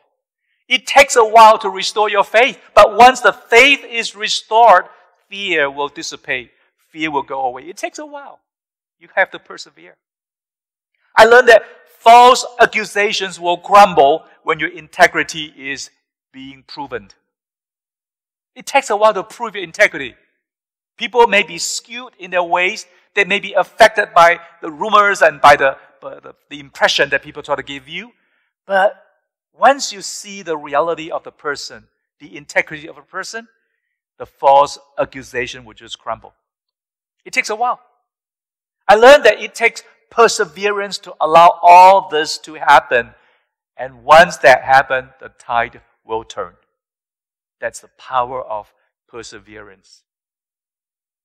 It 0.68 0.86
takes 0.86 1.16
a 1.16 1.26
while 1.26 1.58
to 1.60 1.70
restore 1.70 2.10
your 2.10 2.24
faith, 2.24 2.60
but 2.76 2.98
once 2.98 3.22
the 3.22 3.34
faith 3.34 3.84
is 3.84 4.16
restored, 4.16 4.86
fear 5.30 5.72
will 5.72 5.90
dissipate. 5.90 6.52
Fear 6.90 7.12
will 7.12 7.24
go 7.24 7.42
away. 7.46 7.64
It 7.64 7.78
takes 7.78 7.98
a 7.98 8.06
while. 8.06 8.40
You 9.00 9.08
have 9.16 9.32
to 9.32 9.40
persevere. 9.40 9.96
I 11.16 11.26
learned 11.26 11.50
that 11.50 11.64
false 12.00 12.46
accusations 12.60 13.40
will 13.40 13.58
crumble 13.58 14.26
when 14.44 14.60
your 14.60 14.70
integrity 14.70 15.54
is 15.58 15.90
being 16.32 16.64
proven. 16.68 17.10
It 18.56 18.66
takes 18.66 18.90
a 18.90 18.98
while 18.98 19.14
to 19.14 19.24
prove 19.24 19.56
your 19.56 19.64
integrity. 19.64 20.16
People 20.98 21.28
may 21.28 21.44
be 21.44 21.58
skewed 21.58 22.14
in 22.20 22.32
their 22.32 22.44
ways. 22.44 22.86
They 23.16 23.24
may 23.24 23.40
be 23.40 23.54
affected 23.54 24.14
by 24.14 24.40
the 24.62 24.72
rumors 24.72 25.22
and 25.22 25.42
by 25.42 25.56
the, 25.56 25.78
by 26.02 26.20
the, 26.20 26.36
the 26.50 26.60
impression 26.60 27.10
that 27.10 27.24
people 27.24 27.44
try 27.44 27.56
to 27.56 27.64
give 27.64 27.88
you. 27.88 28.12
But 28.66 29.04
once 29.54 29.92
you 29.92 30.02
see 30.02 30.42
the 30.42 30.58
reality 30.58 31.12
of 31.12 31.24
the 31.24 31.32
person, 31.32 31.88
the 32.20 32.36
integrity 32.36 32.88
of 32.88 32.98
a 32.98 33.02
person, 33.02 33.48
the 34.18 34.26
false 34.26 34.78
accusation 35.00 35.66
will 35.66 35.74
just 35.74 35.98
crumble. 36.00 36.34
It 37.26 37.34
takes 37.34 37.50
a 37.50 37.56
while. 37.56 37.80
I 38.88 38.96
learned 38.96 39.24
that 39.26 39.42
it 39.42 39.56
takes 39.56 39.84
perseverance 40.12 41.00
to 41.00 41.16
allow 41.20 41.58
all 41.64 42.10
this 42.10 42.38
to 42.40 42.54
happen. 42.54 43.16
And 43.76 44.04
once 44.04 44.38
that 44.38 44.62
happens, 44.62 45.10
the 45.20 45.30
tide 45.30 45.82
will 46.06 46.24
turn. 46.24 46.54
That's 47.60 47.80
the 47.80 47.90
power 47.98 48.44
of 48.44 48.72
perseverance. 49.08 50.04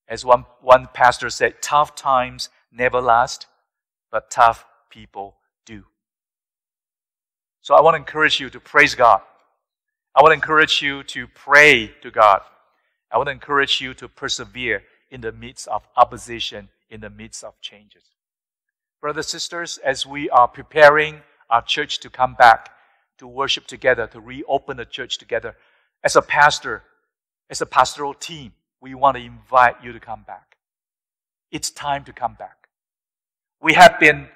As 0.08 0.24
one, 0.24 0.46
one 0.62 0.88
pastor 0.94 1.28
said, 1.28 1.60
tough 1.60 1.94
times 1.94 2.48
never 2.72 3.00
last, 3.00 3.46
but 4.10 4.30
tough 4.30 4.64
people 4.88 5.36
do. 5.66 5.84
So 7.60 7.74
I 7.74 7.80
want 7.80 7.94
to 7.94 7.98
encourage 7.98 8.38
you 8.38 8.48
to 8.50 8.60
praise 8.60 8.94
God. 8.94 9.20
I 10.14 10.22
want 10.22 10.30
to 10.30 10.34
encourage 10.34 10.80
you 10.80 11.02
to 11.02 11.26
pray 11.26 11.88
to 12.02 12.10
God. 12.10 12.40
I 13.10 13.18
want 13.18 13.26
to 13.26 13.32
encourage 13.32 13.80
you 13.80 13.92
to 13.94 14.08
persevere 14.08 14.82
in 15.10 15.20
the 15.20 15.32
midst 15.32 15.66
of 15.68 15.86
opposition, 15.96 16.68
in 16.88 17.00
the 17.00 17.10
midst 17.10 17.42
of 17.42 17.60
changes. 17.60 18.04
Brothers, 19.00 19.26
and 19.26 19.30
sisters, 19.30 19.78
as 19.78 20.06
we 20.06 20.30
are 20.30 20.48
preparing 20.48 21.20
our 21.50 21.62
church 21.62 22.00
to 22.00 22.10
come 22.10 22.34
back 22.34 22.70
to 23.18 23.26
worship 23.26 23.66
together, 23.66 24.06
to 24.08 24.20
reopen 24.20 24.76
the 24.76 24.84
church 24.84 25.18
together, 25.18 25.56
as 26.02 26.16
a 26.16 26.22
pastor, 26.22 26.82
as 27.50 27.60
a 27.60 27.66
pastoral 27.66 28.14
team, 28.14 28.52
we 28.80 28.94
want 28.94 29.16
to 29.16 29.22
invite 29.22 29.76
you 29.82 29.92
to 29.92 30.00
come 30.00 30.24
back. 30.26 30.56
It's 31.50 31.70
time 31.70 32.04
to 32.04 32.12
come 32.12 32.34
back. 32.34 32.68
We 33.60 33.74
have 33.74 33.98
been 34.00 34.28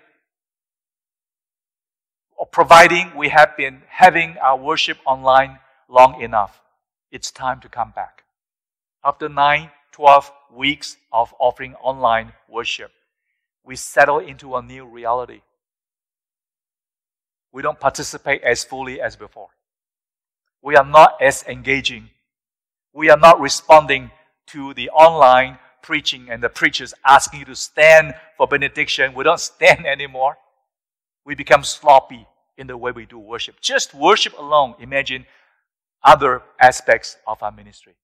providing, 2.51 3.15
we 3.17 3.29
have 3.29 3.57
been 3.57 3.83
having 3.89 4.37
our 4.39 4.57
worship 4.57 4.99
online 5.07 5.59
long 5.89 6.21
enough. 6.21 6.61
It's 7.11 7.31
time 7.31 7.61
to 7.61 7.69
come 7.69 7.93
back. 7.95 8.25
After 9.05 9.29
9, 9.29 9.71
12 9.93 10.33
weeks 10.55 10.97
of 11.13 11.35
offering 11.39 11.75
online 11.77 12.33
worship, 12.49 12.93
we 13.65 13.77
settle 13.77 14.19
into 14.19 14.57
a 14.57 14.63
new 14.63 14.85
reality. 14.85 15.43
We 17.53 17.63
don't 17.63 17.81
participate 17.81 18.43
as 18.43 18.65
fully 18.65 19.01
as 19.01 19.17
before. 19.17 19.49
We 20.63 20.77
are 20.77 20.85
not 20.85 21.21
as 21.21 21.45
engaging. 21.49 22.11
We 22.93 23.11
are 23.11 23.17
not 23.17 23.41
responding 23.41 24.11
to 24.49 24.75
the 24.75 24.91
online 24.91 25.59
preaching 25.83 26.29
and 26.31 26.43
the 26.43 26.49
preachers 26.49 26.93
asking 27.05 27.41
you 27.41 27.47
to 27.47 27.57
stand 27.57 28.15
for 28.37 28.47
benediction. 28.47 29.15
We 29.15 29.25
don't 29.25 29.41
stand 29.41 29.87
anymore. 29.87 30.37
We 31.25 31.35
become 31.35 31.65
sloppy 31.65 32.27
in 32.57 32.67
the 32.67 32.77
way 32.77 32.93
we 32.93 33.07
do 33.07 33.19
worship. 33.19 33.61
Just 33.61 33.95
worship 33.95 34.39
alone. 34.39 34.75
Imagine 34.81 35.27
other 36.03 36.43
aspects 36.61 37.17
of 37.27 37.43
our 37.43 37.53
ministry. 37.53 37.95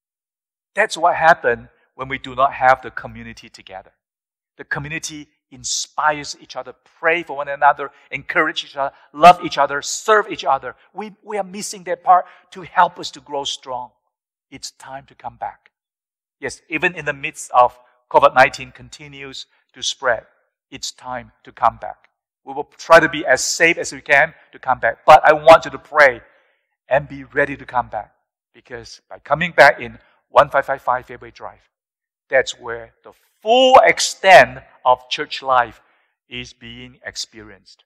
That's 0.74 0.96
what 0.96 1.14
happened 1.16 1.68
when 1.94 2.08
we 2.08 2.18
do 2.18 2.34
not 2.34 2.52
have 2.52 2.82
the 2.82 2.90
community 2.90 3.48
together. 3.48 3.92
The 4.58 4.64
community 4.64 5.28
inspires 5.56 6.36
each 6.40 6.54
other, 6.54 6.74
pray 7.00 7.22
for 7.22 7.38
one 7.38 7.48
another, 7.48 7.90
encourage 8.10 8.62
each 8.62 8.76
other, 8.76 8.94
love 9.12 9.42
each 9.42 9.56
other, 9.56 9.80
serve 9.80 10.30
each 10.30 10.44
other. 10.44 10.76
We, 10.92 11.12
we 11.22 11.38
are 11.38 11.44
missing 11.44 11.82
that 11.84 12.04
part 12.04 12.26
to 12.50 12.62
help 12.62 12.98
us 12.98 13.10
to 13.12 13.20
grow 13.20 13.44
strong. 13.44 13.90
It's 14.50 14.70
time 14.72 15.06
to 15.06 15.14
come 15.14 15.36
back. 15.36 15.70
Yes, 16.40 16.60
even 16.68 16.94
in 16.94 17.06
the 17.06 17.14
midst 17.14 17.50
of 17.52 17.78
COVID 18.12 18.34
19 18.34 18.72
continues 18.72 19.46
to 19.72 19.82
spread, 19.82 20.26
it's 20.70 20.92
time 20.92 21.32
to 21.44 21.52
come 21.52 21.78
back. 21.80 22.08
We 22.44 22.52
will 22.52 22.70
try 22.76 23.00
to 23.00 23.08
be 23.08 23.24
as 23.24 23.42
safe 23.42 23.78
as 23.78 23.92
we 23.92 24.02
can 24.02 24.34
to 24.52 24.58
come 24.58 24.78
back. 24.78 24.98
But 25.06 25.24
I 25.24 25.32
want 25.32 25.64
you 25.64 25.70
to 25.70 25.78
pray 25.78 26.20
and 26.88 27.08
be 27.08 27.24
ready 27.24 27.56
to 27.56 27.64
come 27.64 27.88
back. 27.88 28.12
Because 28.54 29.00
by 29.08 29.18
coming 29.20 29.52
back 29.52 29.80
in 29.80 29.98
1555 30.30 31.06
Fairway 31.06 31.30
Drive, 31.30 31.68
that's 32.28 32.60
where 32.60 32.92
the 33.02 33.12
full 33.46 33.78
extent 33.84 34.58
of 34.84 35.08
church 35.08 35.40
life 35.40 35.80
is 36.28 36.52
being 36.52 36.98
experienced. 37.06 37.84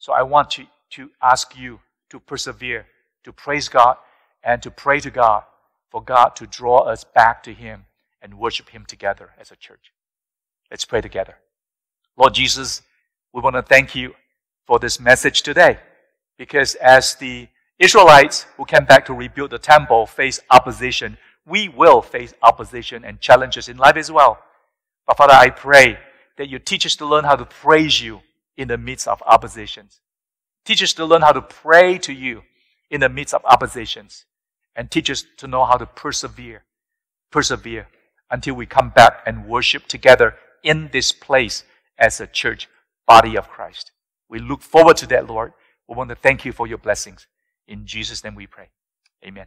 So 0.00 0.12
I 0.12 0.22
want 0.22 0.50
to, 0.50 0.66
to 0.96 1.08
ask 1.22 1.56
you 1.56 1.78
to 2.10 2.18
persevere, 2.18 2.86
to 3.22 3.32
praise 3.32 3.68
God, 3.68 3.96
and 4.42 4.60
to 4.64 4.72
pray 4.72 4.98
to 4.98 5.08
God 5.08 5.44
for 5.88 6.02
God 6.02 6.30
to 6.30 6.48
draw 6.48 6.78
us 6.78 7.04
back 7.04 7.44
to 7.44 7.54
Him 7.54 7.84
and 8.20 8.40
worship 8.40 8.70
Him 8.70 8.84
together 8.84 9.30
as 9.38 9.52
a 9.52 9.56
church. 9.56 9.92
Let's 10.68 10.84
pray 10.84 11.00
together. 11.00 11.36
Lord 12.16 12.34
Jesus, 12.34 12.82
we 13.32 13.40
want 13.40 13.54
to 13.54 13.62
thank 13.62 13.94
you 13.94 14.16
for 14.66 14.80
this 14.80 14.98
message 14.98 15.42
today. 15.42 15.78
Because 16.36 16.74
as 16.74 17.14
the 17.14 17.46
Israelites 17.78 18.46
who 18.56 18.64
came 18.64 18.84
back 18.84 19.06
to 19.06 19.14
rebuild 19.14 19.50
the 19.50 19.60
temple 19.60 20.06
face 20.06 20.40
opposition, 20.50 21.18
we 21.46 21.68
will 21.68 22.02
face 22.02 22.34
opposition 22.42 23.04
and 23.04 23.20
challenges 23.20 23.68
in 23.68 23.76
life 23.76 23.96
as 23.96 24.10
well. 24.10 24.40
But 25.06 25.16
Father, 25.16 25.34
I 25.34 25.50
pray 25.50 25.98
that 26.38 26.48
you 26.48 26.58
teach 26.58 26.86
us 26.86 26.96
to 26.96 27.06
learn 27.06 27.24
how 27.24 27.36
to 27.36 27.44
praise 27.44 28.00
you 28.00 28.20
in 28.56 28.68
the 28.68 28.78
midst 28.78 29.08
of 29.08 29.22
oppositions. 29.26 30.00
Teach 30.64 30.82
us 30.82 30.92
to 30.94 31.04
learn 31.04 31.22
how 31.22 31.32
to 31.32 31.42
pray 31.42 31.98
to 31.98 32.12
you 32.12 32.42
in 32.90 33.00
the 33.00 33.08
midst 33.08 33.34
of 33.34 33.44
oppositions. 33.44 34.24
And 34.74 34.90
teach 34.90 35.10
us 35.10 35.24
to 35.38 35.46
know 35.46 35.64
how 35.64 35.76
to 35.76 35.86
persevere, 35.86 36.64
persevere 37.30 37.88
until 38.30 38.54
we 38.54 38.64
come 38.64 38.90
back 38.90 39.22
and 39.26 39.46
worship 39.46 39.86
together 39.86 40.36
in 40.62 40.88
this 40.92 41.12
place 41.12 41.64
as 41.98 42.20
a 42.20 42.26
church 42.26 42.68
body 43.06 43.36
of 43.36 43.48
Christ. 43.48 43.90
We 44.28 44.38
look 44.38 44.62
forward 44.62 44.96
to 44.98 45.06
that, 45.08 45.26
Lord. 45.28 45.52
We 45.88 45.94
want 45.94 46.08
to 46.08 46.16
thank 46.16 46.44
you 46.44 46.52
for 46.52 46.66
your 46.66 46.78
blessings. 46.78 47.26
In 47.68 47.86
Jesus' 47.86 48.24
name 48.24 48.34
we 48.34 48.46
pray. 48.46 48.70
Amen. 49.24 49.46